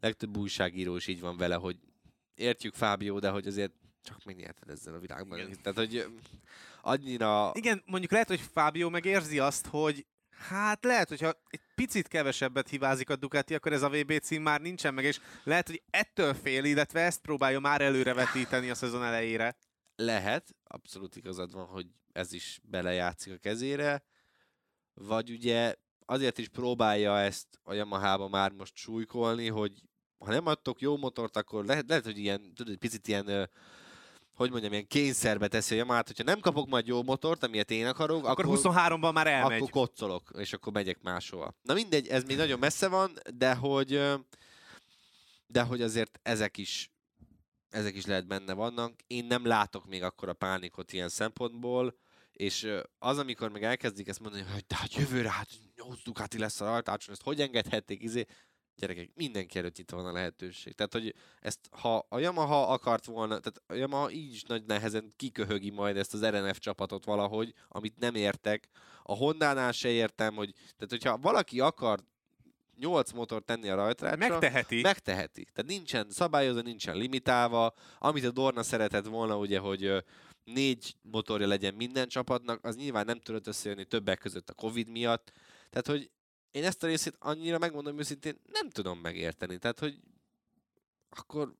[0.00, 1.78] legtöbb újságíró is így van vele, hogy
[2.34, 5.38] értjük Fábio, de hogy azért csak megnyerted ezzel a világban.
[5.38, 5.62] Igen.
[5.62, 6.06] Tehát, hogy
[6.82, 7.52] annyira...
[7.54, 10.06] Igen, mondjuk lehet, hogy Fábio megérzi azt, hogy
[10.48, 14.60] hát lehet, hogyha egy picit kevesebbet hibázik a Ducati, akkor ez a VB cím már
[14.60, 19.56] nincsen meg, és lehet, hogy ettől fél, illetve ezt próbálja már előrevetíteni a szezon elejére.
[19.96, 21.86] Lehet, abszolút igazad van, hogy
[22.16, 24.04] ez is belejátszik a kezére,
[24.94, 25.74] vagy ugye
[26.06, 29.72] azért is próbálja ezt a Yamaha-ba már most súlykolni, hogy
[30.18, 33.50] ha nem adtok jó motort, akkor lehet, lehet hogy ilyen, tudod, egy picit ilyen,
[34.34, 37.86] hogy mondjam, ilyen kényszerbe teszi a Yamaha-t, hogyha nem kapok majd jó motort, amilyet én
[37.86, 39.56] akarok, Akkor, akkor, 23-ban már elmegy.
[39.56, 41.54] akkor koccolok, és akkor megyek máshova.
[41.62, 44.02] Na mindegy, ez még nagyon messze van, de hogy,
[45.46, 46.90] de hogy azért ezek is
[47.70, 48.92] ezek is lehet benne vannak.
[49.06, 51.96] Én nem látok még akkor a pánikot ilyen szempontból,
[52.36, 52.68] és
[52.98, 56.64] az, amikor meg elkezdik ezt mondani, hogy de hát jövőre hát 8 Ducati lesz a
[56.64, 58.24] rajtácson, ezt hogy engedhették, izé,
[58.76, 60.72] gyerekek, mindenki előtt itt van a lehetőség.
[60.72, 65.12] Tehát, hogy ezt, ha a Yamaha akart volna, tehát a Yamaha így is nagy nehezen
[65.16, 68.68] kiköhögi majd ezt az RNF csapatot valahogy, amit nem értek.
[69.02, 72.00] A Hondánál se értem, hogy, tehát hogyha valaki akar
[72.78, 74.80] 8 motor tenni a rajtrácsra, Megteheti.
[74.80, 75.44] Megteheti.
[75.52, 77.74] Tehát nincsen szabályozva, nincsen limitálva.
[77.98, 80.04] Amit a Dorna szeretett volna, ugye, hogy
[80.46, 85.32] négy motorja legyen minden csapatnak, az nyilván nem tudott összejönni többek között a Covid miatt.
[85.70, 86.10] Tehát, hogy
[86.50, 89.58] én ezt a részét annyira megmondom őszintén, nem tudom megérteni.
[89.58, 90.00] Tehát, hogy
[91.10, 91.54] akkor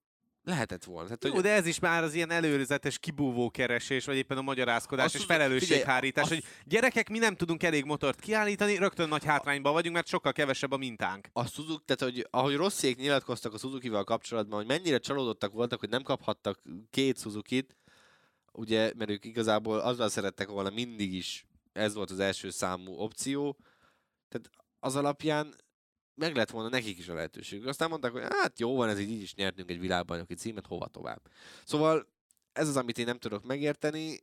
[0.46, 1.04] lehetett volna.
[1.04, 4.42] Tehát, Jó, hogy de ez is már az ilyen előzetes kibúvó keresés, vagy éppen a
[4.42, 9.24] magyarázkodás Azt és felelősséghárítás, figyelj, hogy gyerekek, mi nem tudunk elég motort kiállítani, rögtön nagy
[9.24, 11.28] hátrányban vagyunk, mert sokkal kevesebb a mintánk.
[11.32, 15.88] a Suzuki, tehát hogy ahogy Rossziék nyilatkoztak a Suzuki-val kapcsolatban, hogy mennyire csalódottak voltak, hogy
[15.88, 17.76] nem kaphattak két Suzuki-t,
[18.56, 23.56] ugye, mert ők igazából azzal szerettek volna mindig is, ez volt az első számú opció,
[24.28, 25.54] tehát az alapján
[26.14, 27.66] meg lett volna nekik is a lehetőség.
[27.66, 30.86] Aztán mondták, hogy hát jó van, ez így, így is nyertünk egy világbajnoki címet, hova
[30.86, 31.20] tovább.
[31.64, 32.08] Szóval
[32.52, 34.18] ez az, amit én nem tudok megérteni,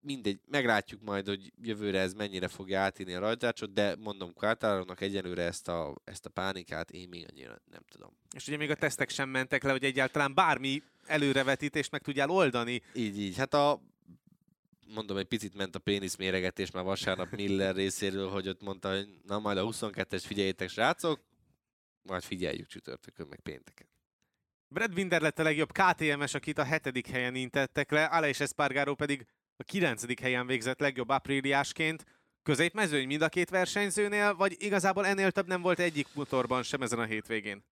[0.00, 5.42] mindegy, meglátjuk majd, hogy jövőre ez mennyire fogja átírni a rajtácsot, de mondom, Quartararonak egyelőre
[5.42, 8.16] ezt a, ezt a pánikát én még annyira nem tudom.
[8.34, 12.82] És ugye még a tesztek sem mentek le, hogy egyáltalán bármi előrevetítést meg tudjál oldani.
[12.94, 13.36] Így, így.
[13.36, 13.80] Hát a
[14.94, 19.08] mondom, egy picit ment a pénisz méregetés már vasárnap Miller részéről, hogy ott mondta, hogy
[19.26, 21.20] na majd a 22-es figyeljétek, srácok,
[22.02, 23.86] majd figyeljük csütörtökön, meg pénteken.
[24.68, 29.26] Brad Binder lett a legjobb KTMS, akit a hetedik helyen intettek le, Aleix Espargaró pedig
[29.60, 32.04] a kilencedik helyen végzett legjobb apríliásként.
[32.42, 36.98] Középmezőny mind a két versenyzőnél, vagy igazából ennél több nem volt egyik motorban sem ezen
[36.98, 37.64] a hétvégén?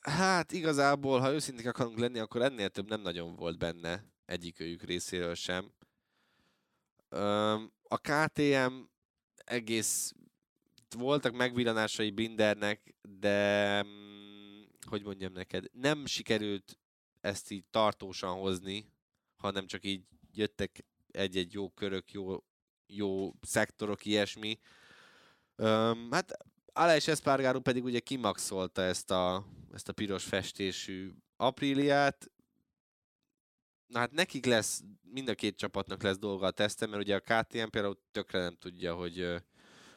[0.00, 5.34] Hát igazából, ha őszinték akarunk lenni, akkor ennél több nem nagyon volt benne egyikőjük részéről
[5.34, 5.72] sem.
[7.82, 8.72] A KTM
[9.34, 10.12] egész
[10.96, 16.78] voltak megvillanásai Bindernek, de mm, hogy mondjam neked, nem sikerült
[17.20, 18.92] ezt így tartósan hozni,
[19.36, 20.84] hanem csak így jöttek
[21.16, 22.44] egy-egy jó körök, jó,
[22.86, 24.58] jó szektorok, ilyesmi.
[25.56, 26.36] Öm, hát
[26.72, 32.30] Aleix Espargaró pedig ugye kimaxolta ezt a, ezt a piros festésű apríliát.
[33.86, 37.20] Na hát nekik lesz, mind a két csapatnak lesz dolga a teszten, mert ugye a
[37.20, 39.34] KTM például tökre nem tudja, hogy,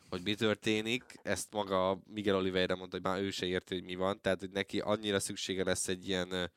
[0.10, 1.04] hogy mi történik.
[1.24, 4.22] Ezt maga Miguel Oliveira mondta, hogy már ő se érti, hogy mi van.
[4.22, 6.52] Tehát, hogy neki annyira szüksége lesz egy ilyen,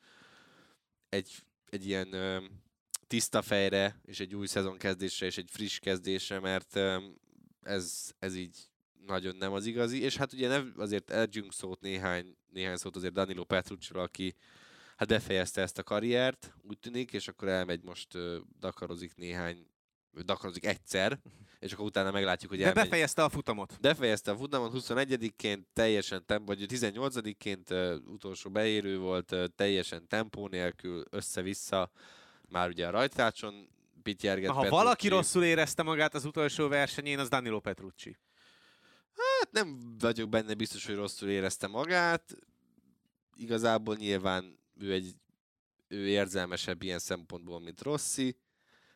[1.09, 2.09] egy, egy ilyen
[3.11, 6.79] tiszta fejre, és egy új szezon kezdésre, és egy friss kezdésre, mert
[7.61, 8.57] ez, ez így
[9.05, 13.13] nagyon nem az igazi, és hát ugye ne, azért adjunk szót néhány, néhány szót azért
[13.13, 14.35] Danilo Petrucciról, aki
[14.95, 18.17] hát befejezte ezt a karriert, úgy tűnik, és akkor elmegy most
[18.59, 19.67] Dakarozik néhány,
[20.23, 21.19] Dakarozik egyszer,
[21.59, 22.83] és akkor utána meglátjuk, hogy De elmegy.
[22.83, 23.77] befejezte a futamot.
[23.81, 31.03] Befejezte a futamot 21-ként, teljesen temp, vagy 18-ként uh, utolsó beérő volt, teljesen tempó nélkül,
[31.09, 31.91] össze-vissza,
[32.51, 33.69] már ugye a rajtácson
[34.03, 34.83] pityerget Na, ha Petrucci.
[34.83, 38.17] valaki rosszul érezte magát az utolsó versenyén, az Danilo Petrucci.
[39.13, 42.35] Hát nem vagyok benne biztos, hogy rosszul érezte magát.
[43.35, 45.15] Igazából nyilván ő egy
[45.87, 48.37] ő érzelmesebb ilyen szempontból, mint Rossi.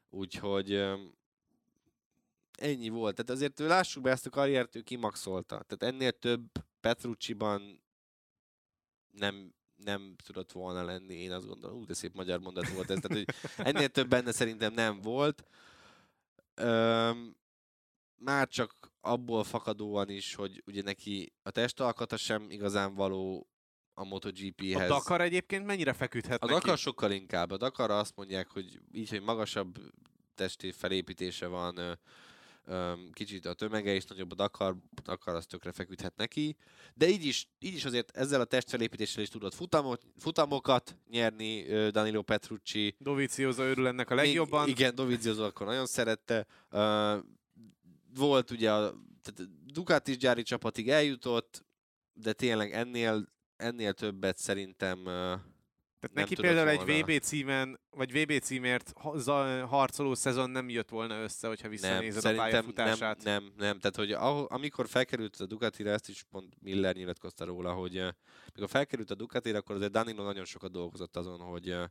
[0.09, 0.73] Úgyhogy
[2.51, 3.15] ennyi volt.
[3.15, 5.63] Tehát azért ő lássuk be ezt a karriert, ő kimaxolta.
[5.67, 6.45] Tehát ennél több
[6.81, 7.83] Petrucci-ban
[9.11, 12.99] nem, nem tudott volna lenni, én azt gondolom, úgy de szép magyar mondat volt ez,
[13.01, 15.43] tehát hogy ennél több benne szerintem nem volt.
[16.55, 17.35] Öm,
[18.15, 23.47] már csak abból fakadóan is, hogy ugye neki a testalkata sem igazán való
[23.93, 24.89] a MotoGP-hez.
[24.89, 26.59] A Dakar egyébként mennyire feküdhet A neki?
[26.59, 27.51] Dakar sokkal inkább.
[27.51, 29.79] A Dakar azt mondják, hogy így, hogy magasabb
[30.35, 31.99] testi felépítése van,
[33.11, 36.55] kicsit a tömege is nagyobb, a Dakar, Dakar az tökre feküdhet neki,
[36.93, 42.21] de így is, így is azért ezzel a testfelépítéssel is tudott futamot, futamokat nyerni Danilo
[42.21, 42.95] Petrucci.
[42.99, 44.65] Dovizioso örül ennek a legjobban.
[44.65, 46.45] Még, igen, Dovizioso akkor nagyon szerette.
[48.13, 51.65] Volt ugye a tehát Ducati gyári csapatig eljutott,
[52.13, 55.07] de tényleg ennél, ennél többet szerintem
[56.13, 56.93] Tehát nem neki például volna.
[56.93, 58.93] egy VB címen, vagy VB címért
[59.67, 63.23] harcoló szezon nem jött volna össze, hogyha nem, visszanézed a szerintem nem, pályafutását.
[63.23, 67.73] nem, nem, tehát hogy ahol, amikor felkerült a Ducatira, ezt is pont Miller nyilatkozta róla,
[67.73, 68.07] hogy uh,
[68.53, 71.83] mikor felkerült a Ducatira, akkor azért Danilo nagyon sokat dolgozott azon, hogy uh,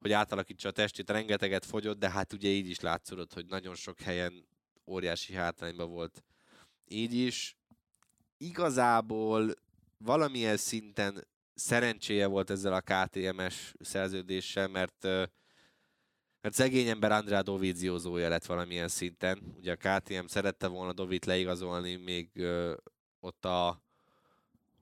[0.00, 4.00] hogy átalakítsa a testét, rengeteget fogyott, de hát ugye így is látszódott, hogy nagyon sok
[4.00, 4.46] helyen
[4.86, 6.24] óriási hátrányban volt.
[6.88, 7.56] Így is
[8.36, 9.54] igazából
[9.98, 15.06] valamilyen szinten szerencséje volt ezzel a KTMS szerződéssel, mert
[16.44, 19.54] mert szegény ember Andrea Doviziozója lett valamilyen szinten.
[19.56, 22.30] Ugye a KTM szerette volna Dovit leigazolni, még
[23.20, 23.82] ott a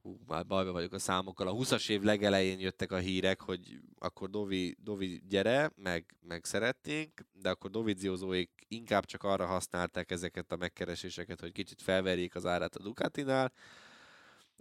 [0.03, 4.31] hú, már bajba vagyok a számokkal, a 20-as év legelején jöttek a hírek, hogy akkor
[4.31, 10.57] Dovi, Dovi gyere, meg, meg szeretnénk, de akkor Doviziozóik inkább csak arra használták ezeket a
[10.57, 13.53] megkereséseket, hogy kicsit felverjék az árát a Ducatinál,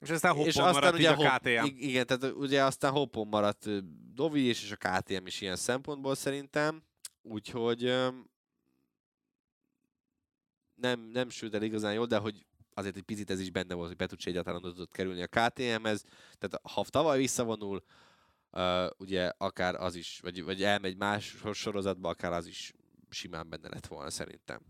[0.02, 1.66] És aztán hoppon maradt így hopp- a KTM.
[1.66, 3.70] ig- Igen, tehát ugye aztán hoppon maradt
[4.14, 6.84] Dovi is, és a KTM is ilyen szempontból szerintem.
[7.22, 7.82] Úgyhogy
[10.76, 13.88] nem, nem sült el igazán jól, de hogy azért egy picit ez is benne volt,
[13.88, 16.04] hogy Petrucci egyáltalán tudott kerülni a KTM-hez.
[16.38, 17.84] Tehát ha tavaly visszavonul,
[18.52, 22.74] uh, ugye akár az is, vagy, vagy elmegy más sorozatba, akár az is
[23.10, 24.62] simán benne lett volna szerintem.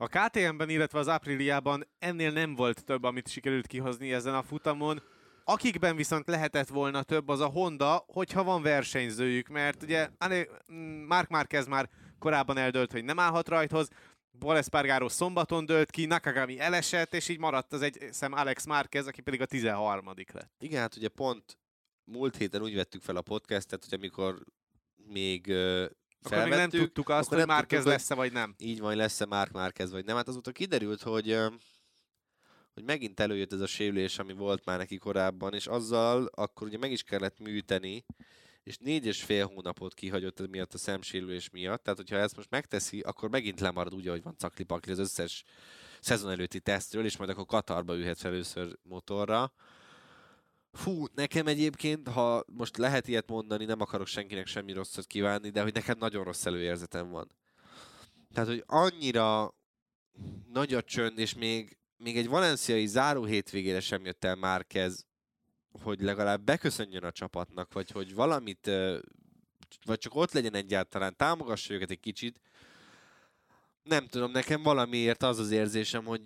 [0.00, 5.02] A KTM-ben, illetve az Apriliában ennél nem volt több, amit sikerült kihozni ezen a futamon.
[5.44, 10.08] Akikben viszont lehetett volna több, az a Honda, hogyha van versenyzőjük, mert ugye
[11.06, 13.88] Mark Márquez már korábban eldölt, hogy nem állhat rajthoz,
[14.38, 19.06] Paul Espargaro szombaton dölt ki, Nakagami elesett, és így maradt az egy szem Alex Márquez,
[19.06, 20.50] aki pedig a 13 lett.
[20.58, 21.58] Igen, hát ugye pont
[22.04, 24.44] múlt héten úgy vettük fel a podcastet, hogy amikor
[24.96, 25.54] még
[26.22, 27.46] Akkor még nem tudtuk azt, hogy
[27.82, 28.54] hogy- lesz-e vagy nem.
[28.58, 30.16] így van, lesz-e Mark Márquez vagy nem.
[30.16, 31.38] Hát azóta kiderült, hogy,
[32.74, 36.78] hogy megint előjött ez a sérülés, ami volt már neki korábban, és azzal akkor ugye
[36.78, 38.04] meg is kellett műteni,
[38.62, 41.82] és négy és fél hónapot kihagyott ez miatt a szemsérülés miatt.
[41.82, 45.44] Tehát, hogyha ezt most megteszi, akkor megint lemarad úgy, ahogy van cakli pakli az összes
[46.00, 49.52] szezon előtti tesztről, és majd akkor Katarba ülhet először motorra.
[50.72, 55.62] Fú, nekem egyébként, ha most lehet ilyet mondani, nem akarok senkinek semmi rosszat kívánni, de
[55.62, 57.30] hogy nekem nagyon rossz előérzetem van.
[58.32, 59.54] Tehát, hogy annyira
[60.52, 65.06] nagy a csönd, és még, még egy valenciai záró hétvégére sem jött el Márquez,
[65.82, 68.70] hogy legalább beköszönjön a csapatnak, vagy hogy valamit,
[69.84, 72.40] vagy csak ott legyen egyáltalán, támogassa őket egy kicsit.
[73.82, 76.22] Nem tudom, nekem valamiért az az érzésem, hogy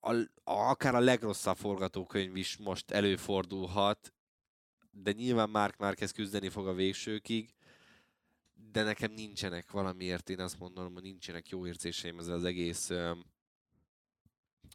[0.00, 4.12] a, a, akár a legrosszabb forgatókönyv is most előfordulhat,
[4.90, 7.54] de nyilván Mark Márquez küzdeni fog a végsőkig,
[8.72, 13.24] de nekem nincsenek valamiért, én azt mondom, hogy nincsenek jó érzéseim ezzel az egész um,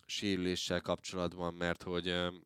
[0.06, 2.44] sérüléssel kapcsolatban, mert hogy um,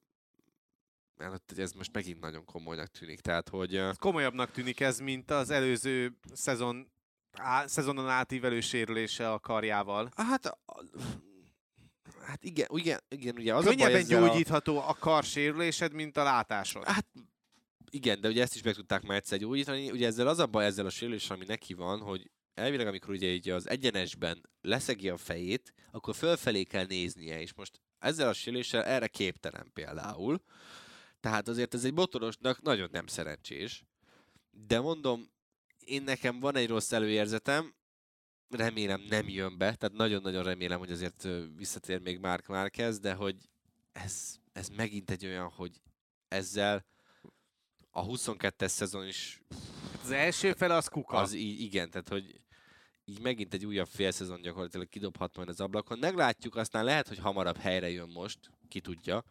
[1.19, 3.19] mert ez most megint nagyon komolynak tűnik.
[3.19, 6.91] Tehát, hogy Komolyabbnak tűnik ez, mint az előző szezon,
[7.31, 10.09] á, szezonon átívelő sérülése a karjával.
[10.15, 10.57] hát,
[12.29, 16.17] hát igen, igen, igen, ugye az a baj Könnyebben ezzel a- gyógyítható a karsérülésed, mint
[16.17, 16.83] a látásod.
[16.83, 17.07] Hát
[17.89, 19.91] igen, de ugye ezt is meg tudták már egyszer gyógyítani.
[19.91, 23.27] Ugye ezzel az a baj ezzel a sérüléssel, ami neki van, hogy elvileg amikor ugye
[23.27, 28.83] így az egyenesben leszegi a fejét, akkor fölfelé kell néznie, és most ezzel a sérüléssel
[28.83, 30.41] erre képtelen például.
[31.19, 33.83] Tehát azért ez egy motorosnak nagyon nem szerencsés.
[34.51, 35.29] De mondom,
[35.85, 37.73] én nekem van egy rossz előérzetem,
[38.49, 43.35] remélem nem jön be, tehát nagyon-nagyon remélem, hogy azért visszatér még Mark Márquez, de hogy
[43.91, 45.81] ez, ez megint egy olyan, hogy
[46.27, 46.85] ezzel
[47.91, 49.41] a 22-es szezon is
[50.03, 51.17] Az első fele az kuka.
[51.17, 52.41] az így, igen, tehát hogy
[53.05, 55.99] így megint egy újabb fél szezon gyakorlatilag kidobhat majd az ablakon.
[55.99, 59.23] Meglátjuk, aztán lehet, hogy hamarabb helyre jön most, ki tudja,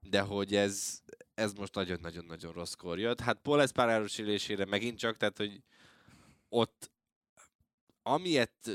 [0.00, 1.00] de hogy ez,
[1.34, 3.20] ez most nagyon-nagyon-nagyon rosszkor jött.
[3.20, 5.62] Hát Paul Espargaro sérülésére megint csak, tehát hogy
[6.48, 6.92] ott
[8.06, 8.70] amilyet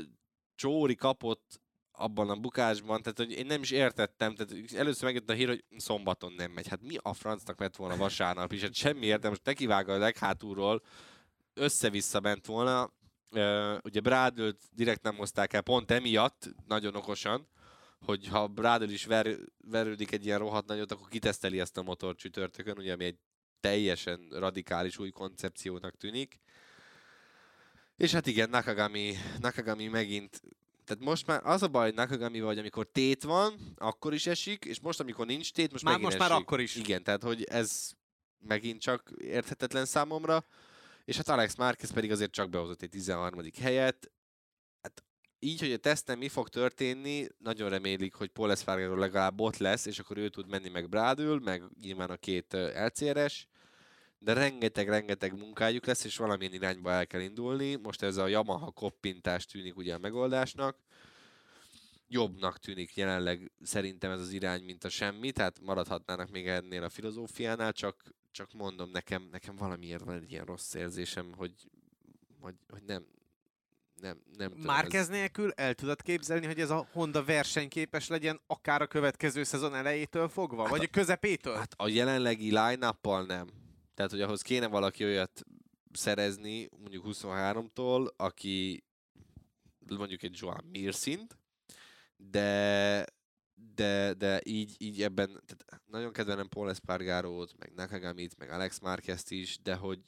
[0.54, 1.60] Csóri kapott
[1.92, 5.64] abban a bukásban, tehát hogy én nem is értettem, tehát először megjött a hír, hogy
[5.76, 6.68] szombaton nem megy.
[6.68, 10.82] Hát mi a francnak lett volna vasárnap is, hát semmi értem, most nekivág a leghátulról,
[11.54, 12.92] össze-vissza ment volna,
[13.82, 17.48] ugye Brádölt direkt nem hozták el, pont emiatt, nagyon okosan,
[18.00, 22.14] hogy ha Brádöl is ver, verődik egy ilyen rohadt nagyot, akkor kiteszteli ezt a motor
[22.14, 23.18] csütörtökön, ugye ami egy
[23.60, 26.40] teljesen radikális új koncepciónak tűnik.
[28.00, 30.42] És hát igen, Nakagami, Nakagami megint
[30.84, 34.80] tehát most már az a baj Nakagami hogy amikor tét van, akkor is esik, és
[34.80, 36.32] most, amikor nincs tét, most már megint most esik.
[36.32, 36.76] már akkor is.
[36.76, 37.90] Igen, tehát hogy ez
[38.38, 40.44] megint csak érthetetlen számomra.
[41.04, 43.40] És hát Alex Márquez pedig azért csak behozott egy 13.
[43.60, 44.10] helyet.
[44.82, 45.04] Hát
[45.38, 49.86] így, hogy a teszten mi fog történni, nagyon remélik, hogy Paul Espargaro legalább ott lesz,
[49.86, 53.46] és akkor ő tud menni meg Brádül, meg nyilván a két LCRS,
[54.22, 57.74] de rengeteg-rengeteg munkájuk lesz, és valamilyen irányba el kell indulni.
[57.74, 60.76] Most ez a Yamaha koppintás tűnik ugye a megoldásnak.
[62.08, 66.88] Jobbnak tűnik jelenleg szerintem ez az irány, mint a semmi, tehát maradhatnának még ennél a
[66.88, 71.54] filozófiánál, csak, csak mondom, nekem, nekem valamiért van egy ilyen rossz érzésem, hogy,
[72.40, 73.06] hogy, hogy nem,
[74.00, 74.64] nem, nem tudom.
[74.64, 79.74] Márkez nélkül el tudod képzelni, hogy ez a Honda versenyképes legyen akár a következő szezon
[79.74, 80.62] elejétől fogva?
[80.62, 81.56] Hát vagy a- a közepétől?
[81.56, 82.94] Hát a jelenlegi line
[83.26, 83.59] nem.
[84.00, 85.44] Tehát, hogy ahhoz kéne valaki olyat
[85.92, 88.84] szerezni, mondjuk 23-tól, aki
[89.88, 91.38] mondjuk egy Joan Mir szint,
[92.16, 93.04] de,
[93.74, 99.30] de, de így, így ebben, tehát nagyon kedvelem Paul Espargarót, meg Nakagamit, meg Alex Márquezt
[99.30, 100.00] is, de hogy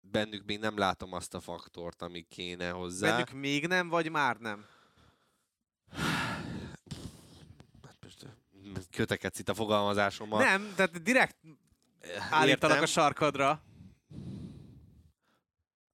[0.00, 3.10] bennük még nem látom azt a faktort, ami kéne hozzá.
[3.10, 4.66] Bennük még nem, vagy már nem?
[7.82, 8.30] Hát eh,
[8.90, 10.42] kötekedsz itt a fogalmazásommal.
[10.42, 11.36] Nem, tehát direkt
[12.30, 12.82] állítalak Értem.
[12.82, 13.62] a sarkadra.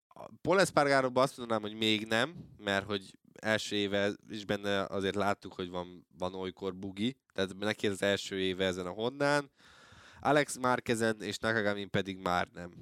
[0.08, 5.14] A Paul Espargaróban azt mondanám, hogy még nem, mert hogy első éve is benne azért
[5.14, 9.50] láttuk, hogy van, van olykor bugi, tehát neki az első éve ezen a Hondán.
[10.20, 12.72] Alex Márkezen és Nakagamin pedig már nem.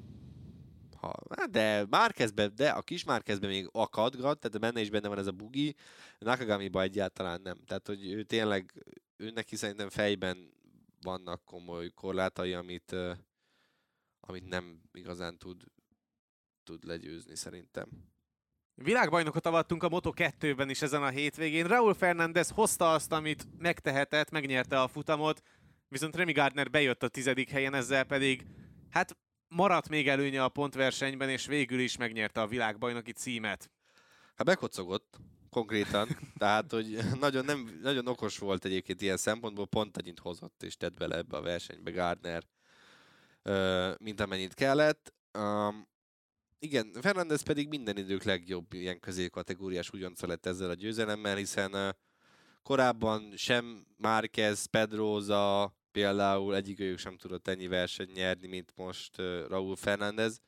[0.97, 5.18] Ha, hát de Márkezben, de a kis Márkezben még akadgat, tehát benne is benne van
[5.18, 5.74] ez a bugi,
[6.18, 7.57] Nakagamiban egyáltalán nem.
[7.66, 8.85] Tehát, hogy ő tényleg,
[9.16, 10.53] ő neki szerintem fejben
[11.03, 12.96] vannak komoly korlátai, amit,
[14.20, 15.64] amit nem igazán tud,
[16.64, 17.88] tud legyőzni szerintem.
[18.74, 21.66] Világbajnokot avattunk a Moto2-ben is ezen a hétvégén.
[21.66, 25.42] Raúl Fernández hozta azt, amit megtehetett, megnyerte a futamot,
[25.88, 28.46] viszont Remy Gardner bejött a tizedik helyen, ezzel pedig
[28.90, 29.16] hát
[29.48, 33.70] maradt még előnye a pontversenyben, és végül is megnyerte a világbajnoki címet.
[34.34, 35.20] Hát bekocogott,
[35.51, 36.09] konkrétan.
[36.38, 40.94] Tehát, hogy nagyon, nem, nagyon okos volt egyébként ilyen szempontból, pont annyit hozott és tett
[40.94, 42.44] bele ebbe a versenybe Gardner,
[43.98, 45.14] mint amennyit kellett.
[45.38, 45.88] Um,
[46.59, 51.96] igen, Fernandez pedig minden idők legjobb ilyen középkategóriás újonca lett ezzel a győzelemmel, hiszen
[52.62, 59.16] korábban sem Márquez, Pedroza például egyikőjük sem tudott ennyi versenyt nyerni, mint most
[59.48, 60.40] Raúl Fernández.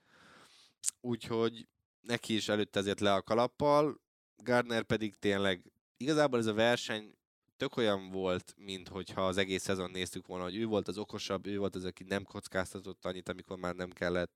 [1.00, 1.68] Úgyhogy
[2.00, 4.00] neki is előtte ezért le a kalappal,
[4.45, 7.14] Gardner pedig tényleg igazából ez a verseny
[7.57, 11.47] tök olyan volt, mint hogyha az egész szezon néztük volna, hogy ő volt az okosabb,
[11.47, 14.32] ő volt az, aki nem kockáztatott annyit, amikor már nem kellett,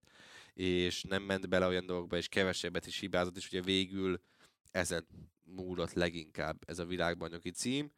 [0.54, 4.20] és nem ment bele olyan dolgokba, és kevesebbet is hibázott, és ugye végül
[4.70, 5.06] ezen
[5.44, 7.90] múlott leginkább ez a világbajnoki cím.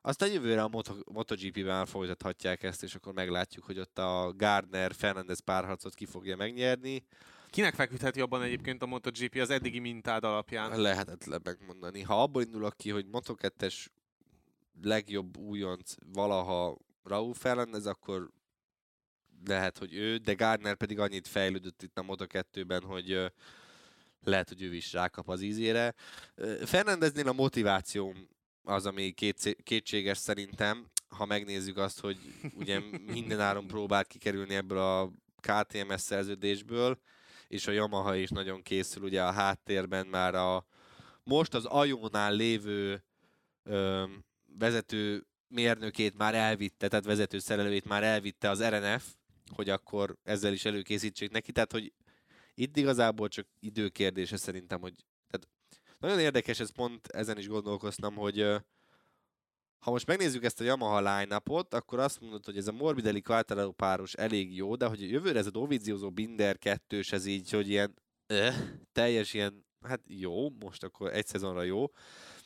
[0.00, 5.94] Aztán jövőre a Moto- MotoGP-ben folytathatják ezt, és akkor meglátjuk, hogy ott a Gardner-Fernandez párharcot
[5.94, 7.06] ki fogja megnyerni.
[7.54, 10.80] Kinek feküdhet jobban egyébként a MotoGP az eddigi mintád alapján?
[10.80, 12.02] Lehetetlen megmondani.
[12.02, 13.86] Ha abból indulok ki, hogy Moto2-es
[14.82, 18.30] legjobb újonc valaha Raúl Fernández, akkor
[19.46, 23.32] lehet, hogy ő, de Gardner pedig annyit fejlődött itt a Moto2-ben, hogy
[24.24, 25.94] lehet, hogy ő is rákap az ízére.
[26.64, 28.14] Fernandeznél a motiváció
[28.62, 32.18] az, ami kétsé- kétséges szerintem, ha megnézzük azt, hogy
[32.60, 36.98] ugye minden áron próbált kikerülni ebből a KTMS szerződésből,
[37.48, 40.66] és a Yamaha is nagyon készül ugye a háttérben már a
[41.22, 43.04] most az Ajónál lévő
[43.62, 44.04] ö,
[44.58, 49.14] vezető mérnökét már elvitte, tehát vezető szerelőjét már elvitte az RNF,
[49.54, 51.92] hogy akkor ezzel is előkészítsék neki, tehát hogy
[52.54, 54.94] itt igazából csak időkérdése szerintem, hogy
[55.30, 55.48] tehát
[55.98, 58.46] nagyon érdekes, ez pont ezen is gondolkoztam, hogy
[59.84, 61.36] ha most megnézzük ezt a Yamaha line
[61.70, 65.38] akkor azt mondod, hogy ez a Morbidelli Quartararo páros elég jó, de hogy a jövőre
[65.38, 67.94] ez a Dovizioso Binder kettős, ez így, hogy ilyen
[68.26, 68.54] eh,
[68.92, 71.90] teljes ilyen, hát jó, most akkor egy szezonra jó,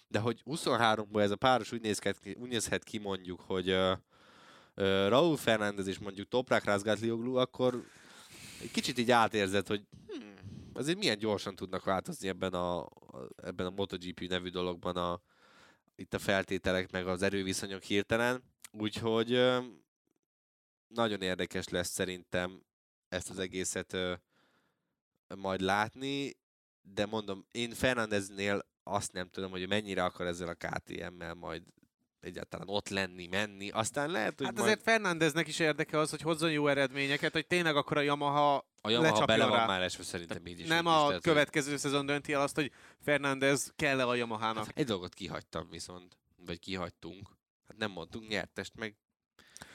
[0.08, 3.90] de hogy 23-ban ez a páros úgy, nézhet ki, úgy nézhet ki mondjuk, hogy uh,
[4.76, 7.84] uh, Raúl Fernández és mondjuk Toprak Razgatlioglu, akkor
[8.62, 10.34] egy kicsit így átérzed, hogy hmm,
[10.72, 12.88] azért milyen gyorsan tudnak változni ebben a,
[13.36, 15.20] ebben a MotoGP nevű dologban a,
[15.98, 18.42] itt a feltételek, meg az erőviszonyok hirtelen.
[18.72, 19.30] Úgyhogy
[20.86, 22.62] nagyon érdekes lesz szerintem
[23.08, 23.96] ezt az egészet
[25.36, 26.36] majd látni,
[26.82, 31.62] de mondom, én Fernandeznél azt nem tudom, hogy mennyire akar ezzel a KTM-mel majd
[32.20, 33.70] egyáltalán ott lenni, menni.
[33.70, 37.46] Aztán lehet, hogy Hát majd azért Fernandeznek is érdeke az, hogy hozzon jó eredményeket, hogy
[37.46, 39.66] tényleg akkor a Yamaha a Yamaha bele van rá.
[39.66, 40.66] már esve szerintem így is.
[40.66, 44.64] nem is, a hogy- következő szezon dönti el azt, hogy Fernandez kell-e a Yamahának.
[44.66, 46.16] Hát egy dolgot kihagytam viszont,
[46.46, 47.28] vagy kihagytunk.
[47.68, 48.94] Hát nem mondtunk nyertest, meg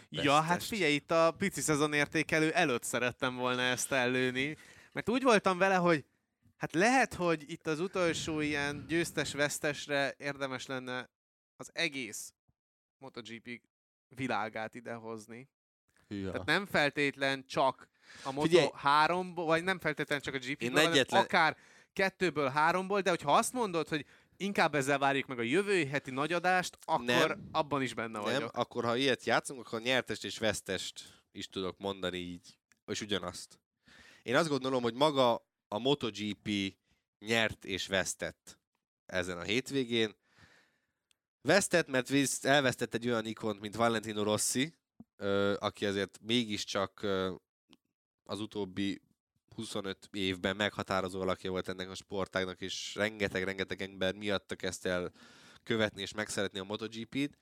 [0.09, 0.67] Ja, hát vesztest.
[0.67, 4.57] figyelj, itt a pici szezon értékelő előtt szerettem volna ezt ellőni,
[4.91, 6.05] mert úgy voltam vele, hogy
[6.57, 11.09] hát lehet, hogy itt az utolsó ilyen győztes-vesztesre érdemes lenne
[11.63, 12.33] az egész
[12.97, 13.61] MotoGP
[14.07, 15.49] világát idehozni.
[16.07, 16.31] hűha.
[16.31, 17.87] Tehát nem feltétlen csak
[18.23, 18.67] a Moto Figyelj!
[18.73, 21.57] 3 vagy nem feltétlen csak a gp Én hanem egyetlen- akár
[21.93, 24.05] kettőből háromból, de hogyha azt mondod, hogy
[24.37, 27.47] inkább ezzel várjuk meg a jövő heti nagyadást, akkor Nem.
[27.51, 28.57] abban is benne nem, vagyok.
[28.57, 33.59] akkor ha ilyet játszunk, akkor nyertest és vesztest is tudok mondani így, és ugyanazt.
[34.23, 35.33] Én azt gondolom, hogy maga
[35.67, 36.75] a MotoGP
[37.19, 38.59] nyert és vesztett
[39.05, 40.15] ezen a hétvégén.
[41.47, 42.09] Vesztett, mert
[42.45, 44.73] elvesztett egy olyan ikont, mint Valentino Rossi,
[45.59, 47.07] aki azért mégiscsak
[48.23, 49.01] az utóbbi
[49.55, 55.11] 25 évben meghatározó alakja volt ennek a sportágnak, és rengeteg-rengeteg ember miatta kezdte el
[55.63, 57.37] követni és megszeretni a MotoGP-t,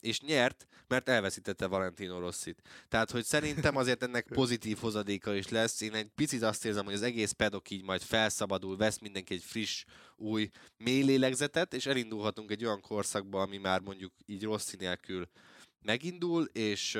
[0.00, 2.62] és nyert, mert elveszítette Valentino Rossit.
[2.88, 5.80] Tehát, hogy szerintem azért ennek pozitív hozadéka is lesz.
[5.80, 9.42] Én egy picit azt érzem, hogy az egész pedok így majd felszabadul, vesz mindenki egy
[9.42, 9.84] friss,
[10.16, 15.28] új, mély lélegzetet, és elindulhatunk egy olyan korszakba, ami már mondjuk így Rossi nélkül
[15.86, 16.98] megindul, és, és,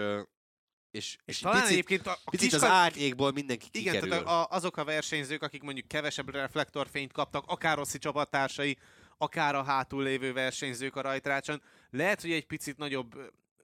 [0.91, 4.11] És és talán picit, egyébként a, a picit az kiskar- árnyékból mindenki Igen, kikerül.
[4.11, 8.79] tehát a, azok a versenyzők, akik mondjuk kevesebb reflektorfényt kaptak, akár Rossi csapattársai,
[9.19, 13.15] akár a hátul lévő versenyzők a rajtrácson, lehet, hogy egy picit nagyobb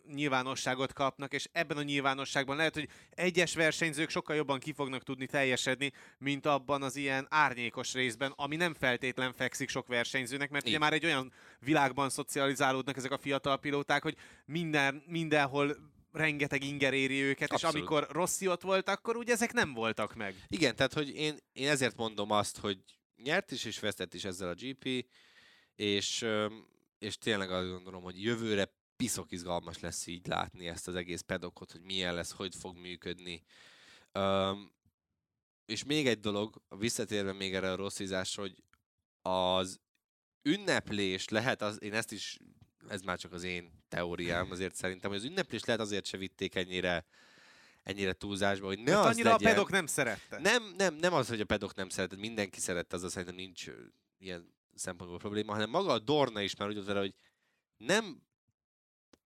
[0.06, 5.26] nyilvánosságot kapnak, és ebben a nyilvánosságban lehet, hogy egyes versenyzők sokkal jobban ki fognak tudni
[5.26, 10.74] teljesedni, mint abban az ilyen árnyékos részben, ami nem feltétlen fekszik sok versenyzőnek, mert ugye
[10.74, 10.80] Így.
[10.80, 15.76] már egy olyan világban szocializálódnak ezek a fiatal pilóták, hogy minden, mindenhol
[16.12, 17.74] rengeteg inger éri őket, Abszolút.
[17.74, 20.34] és amikor Rossi ott volt, akkor ugye ezek nem voltak meg.
[20.48, 22.78] Igen, tehát hogy én, én ezért mondom azt, hogy
[23.22, 25.06] nyert is és vesztett is ezzel a GP,
[25.76, 26.26] és,
[26.98, 31.72] és tényleg azt gondolom, hogy jövőre piszok izgalmas lesz így látni ezt az egész pedokot,
[31.72, 33.42] hogy milyen lesz, hogy fog működni.
[34.14, 34.72] Um,
[35.66, 38.62] és még egy dolog, visszatérve még erre a rosszizásra, hogy
[39.22, 39.80] az
[40.42, 42.38] ünneplés lehet, az, én ezt is,
[42.88, 46.54] ez már csak az én teóriám, azért szerintem, hogy az ünneplés lehet azért se vitték
[46.54, 47.06] ennyire,
[47.82, 50.38] ennyire túlzásba, hogy ne Mert az annyira legyen, a pedok nem szerette.
[50.38, 53.66] nem, nem, nem az, hogy a pedok nem szeretett, mindenki szerette, az szerintem nincs
[54.18, 57.14] ilyen szempontból probléma, hanem maga a Dorna is már úgy volt vele, hogy
[57.76, 58.22] nem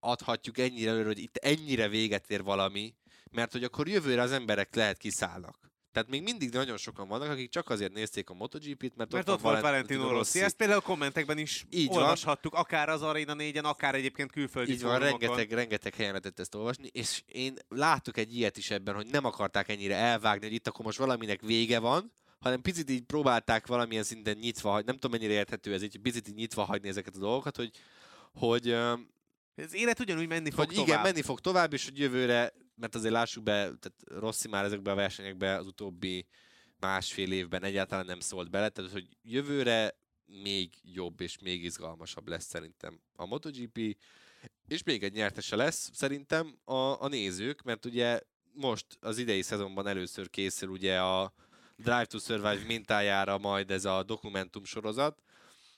[0.01, 2.94] adhatjuk ennyire előre, hogy itt ennyire véget ér valami,
[3.30, 5.66] mert hogy akkor jövőre az emberek lehet kiszállnak.
[5.97, 9.34] Tehát még mindig nagyon sokan vannak, akik csak azért nézték a MotoGP-t, mert, Mert ott,
[9.34, 10.40] ott van volt Valentino Rossi.
[10.40, 12.03] Ezt például a kommentekben is Így van.
[12.03, 16.55] olvashattuk, akár az Arena 4-en, akár egyébként külföldi Így van, rengeteg, rengeteg helyen lehetett ezt
[16.55, 20.66] olvasni, és én láttuk egy ilyet is ebben, hogy nem akarták ennyire elvágni, hogy itt
[20.66, 25.32] akkor most valaminek vége van, hanem picit így próbálták valamilyen szinten nyitva nem tudom mennyire
[25.32, 27.70] érthető ez, így picit így nyitva hagyni ezeket a dolgokat, hogy,
[28.32, 30.87] hogy, Az élet ugyanúgy menni fog hogy tovább.
[30.87, 34.93] igen, menni fog tovább, és hogy jövőre, mert azért lássuk be, tehát Rossi már ezekben
[34.93, 36.26] a versenyekben az utóbbi
[36.80, 42.45] másfél évben egyáltalán nem szólt bele, tehát hogy jövőre még jobb és még izgalmasabb lesz
[42.45, 43.97] szerintem a MotoGP,
[44.68, 48.20] és még egy nyertese lesz szerintem a, a nézők, mert ugye
[48.53, 51.32] most az idei szezonban először készül ugye a
[51.76, 55.22] Drive to Survive mintájára majd ez a dokumentum sorozat,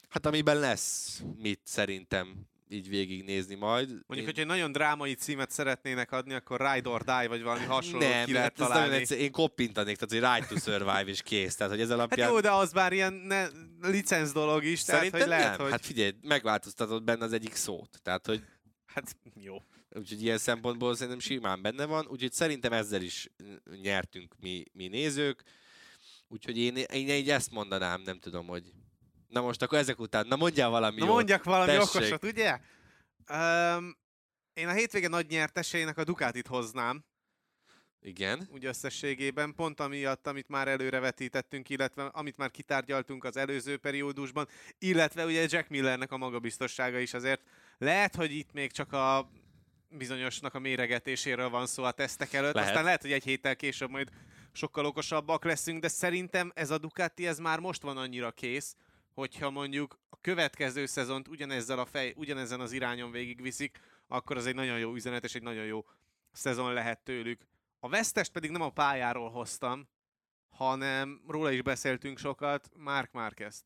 [0.09, 3.88] hát amiben lesz mit szerintem így végignézni majd.
[3.88, 8.09] Mondjuk, Én- hogyha nagyon drámai címet szeretnének adni, akkor Ride or Die, vagy valami hasonlót
[8.09, 8.94] nem, ki lehet hát találni.
[8.94, 11.55] egyszer, én koppintanék, tehát hogy Ride to Survive is kész.
[11.55, 12.30] Tehát, hogy ez Hát alapján...
[12.30, 13.46] jó, de az már ilyen ne,
[13.80, 15.61] licenc dolog is, tehát Szerintem hogy lehet, nem.
[15.61, 15.70] hogy...
[15.70, 18.01] Hát figyelj, megváltoztatod benne az egyik szót.
[18.03, 18.42] Tehát, hogy
[18.86, 19.57] hát jó.
[19.90, 22.07] úgyhogy ilyen szempontból szerintem simán benne van.
[22.11, 23.28] Úgyhogy szerintem ezzel is
[23.82, 25.42] nyertünk mi, mi nézők.
[26.29, 28.72] Úgyhogy én, én így ezt mondanám, nem tudom, hogy...
[29.29, 31.14] Na most akkor ezek után, na mondjál valami Na jót.
[31.14, 31.95] mondjak valami tessék.
[31.95, 32.59] okosat, ugye?
[33.33, 33.97] Um,
[34.53, 37.05] én a hétvége nagy nyertesének a Ducatit hoznám,
[38.01, 38.49] Igen.
[38.53, 44.49] úgy összességében, pont amiatt, amit már előrevetítettünk, illetve amit már kitárgyaltunk az előző periódusban,
[44.79, 47.41] illetve ugye Jack Millernek a magabiztossága is azért.
[47.79, 49.31] Lehet, hogy itt még csak a
[49.89, 52.68] bizonyosnak a méregetéséről van szó a tesztek előtt, Lehet.
[52.68, 54.09] aztán lehet, hogy egy héttel később majd
[54.59, 58.77] sokkal okosabbak leszünk, de szerintem ez a Ducati ez már most van annyira kész,
[59.15, 64.55] hogyha mondjuk a következő szezont ugyanezzel a fej, ugyanezen az irányon végigviszik, akkor az egy
[64.55, 65.85] nagyon jó üzenet és egy nagyon jó
[66.33, 67.47] szezon lehet tőlük.
[67.81, 69.89] A vesztest pedig nem a pályáról hoztam,
[70.49, 73.65] hanem róla is beszéltünk sokat, Mark Marquez.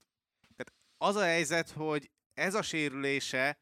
[0.57, 3.59] Tehát az a helyzet, hogy ez a sérülése,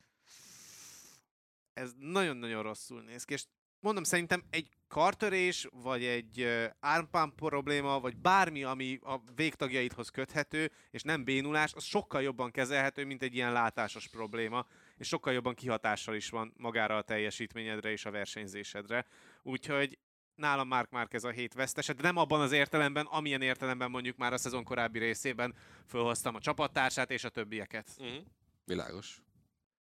[1.72, 3.44] ez nagyon-nagyon rosszul néz ki, és
[3.80, 6.48] mondom, szerintem egy kartörés, vagy egy
[6.80, 13.04] armpump probléma, vagy bármi, ami a végtagjaidhoz köthető, és nem bénulás, az sokkal jobban kezelhető,
[13.04, 14.66] mint egy ilyen látásos probléma,
[14.96, 19.06] és sokkal jobban kihatással is van magára a teljesítményedre és a versenyzésedre.
[19.42, 19.98] Úgyhogy
[20.34, 24.32] nálam Mark Márquez a hét vesztese, de nem abban az értelemben, amilyen értelemben mondjuk már
[24.32, 25.54] a szezon korábbi részében
[25.86, 27.88] fölhoztam a csapattársát és a többieket.
[27.98, 28.24] Uh-huh.
[28.64, 29.22] Világos.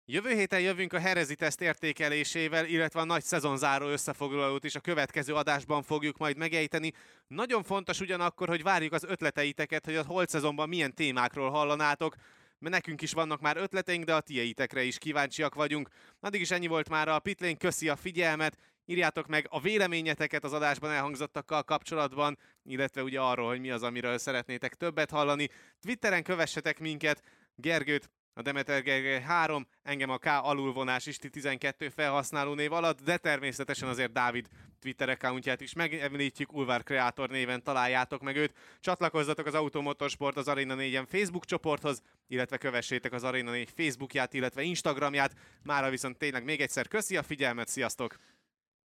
[0.08, 5.34] Jövő héten jövünk a Herezi teszt értékelésével, illetve a nagy szezonzáró összefoglalót is a következő
[5.34, 6.92] adásban fogjuk majd megejteni.
[7.28, 12.16] Nagyon fontos ugyanakkor, hogy várjuk az ötleteiteket, hogy a holt szezonban milyen témákról hallanátok,
[12.60, 15.90] mert nekünk is vannak már ötleteink, de a tieitekre is kíváncsiak vagyunk.
[16.20, 20.54] Addig is ennyi volt már a Pitlane, köszi a figyelmet, írjátok meg a véleményeteket az
[20.54, 25.50] adásban elhangzottakkal kapcsolatban, illetve ugye arról, hogy mi az, amiről szeretnétek többet hallani.
[25.82, 27.22] Twitteren kövessetek minket,
[27.56, 33.18] Gergőt a Demeter Gergely 3, engem a K alulvonás Isti 12 felhasználó név alatt, de
[33.18, 34.48] természetesen azért Dávid
[34.80, 38.54] Twitter accountját is megemlítjük, Ulvár Kreator néven találjátok meg őt.
[38.80, 44.62] Csatlakozzatok az Automotorsport az Arena 4-en Facebook csoporthoz, illetve kövessétek az Arena 4 Facebookját, illetve
[44.62, 45.36] Instagramját.
[45.64, 48.18] Mára viszont tényleg még egyszer köszi a figyelmet, sziasztok!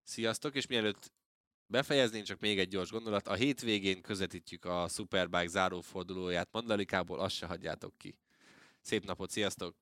[0.03, 1.11] Sziasztok, és mielőtt
[1.65, 3.27] befejezném, csak még egy gyors gondolat.
[3.27, 8.15] A hétvégén közvetítjük a Superbike zárófordulóját Mandalikából, azt se hagyjátok ki.
[8.81, 9.75] Szép napot, sziasztok!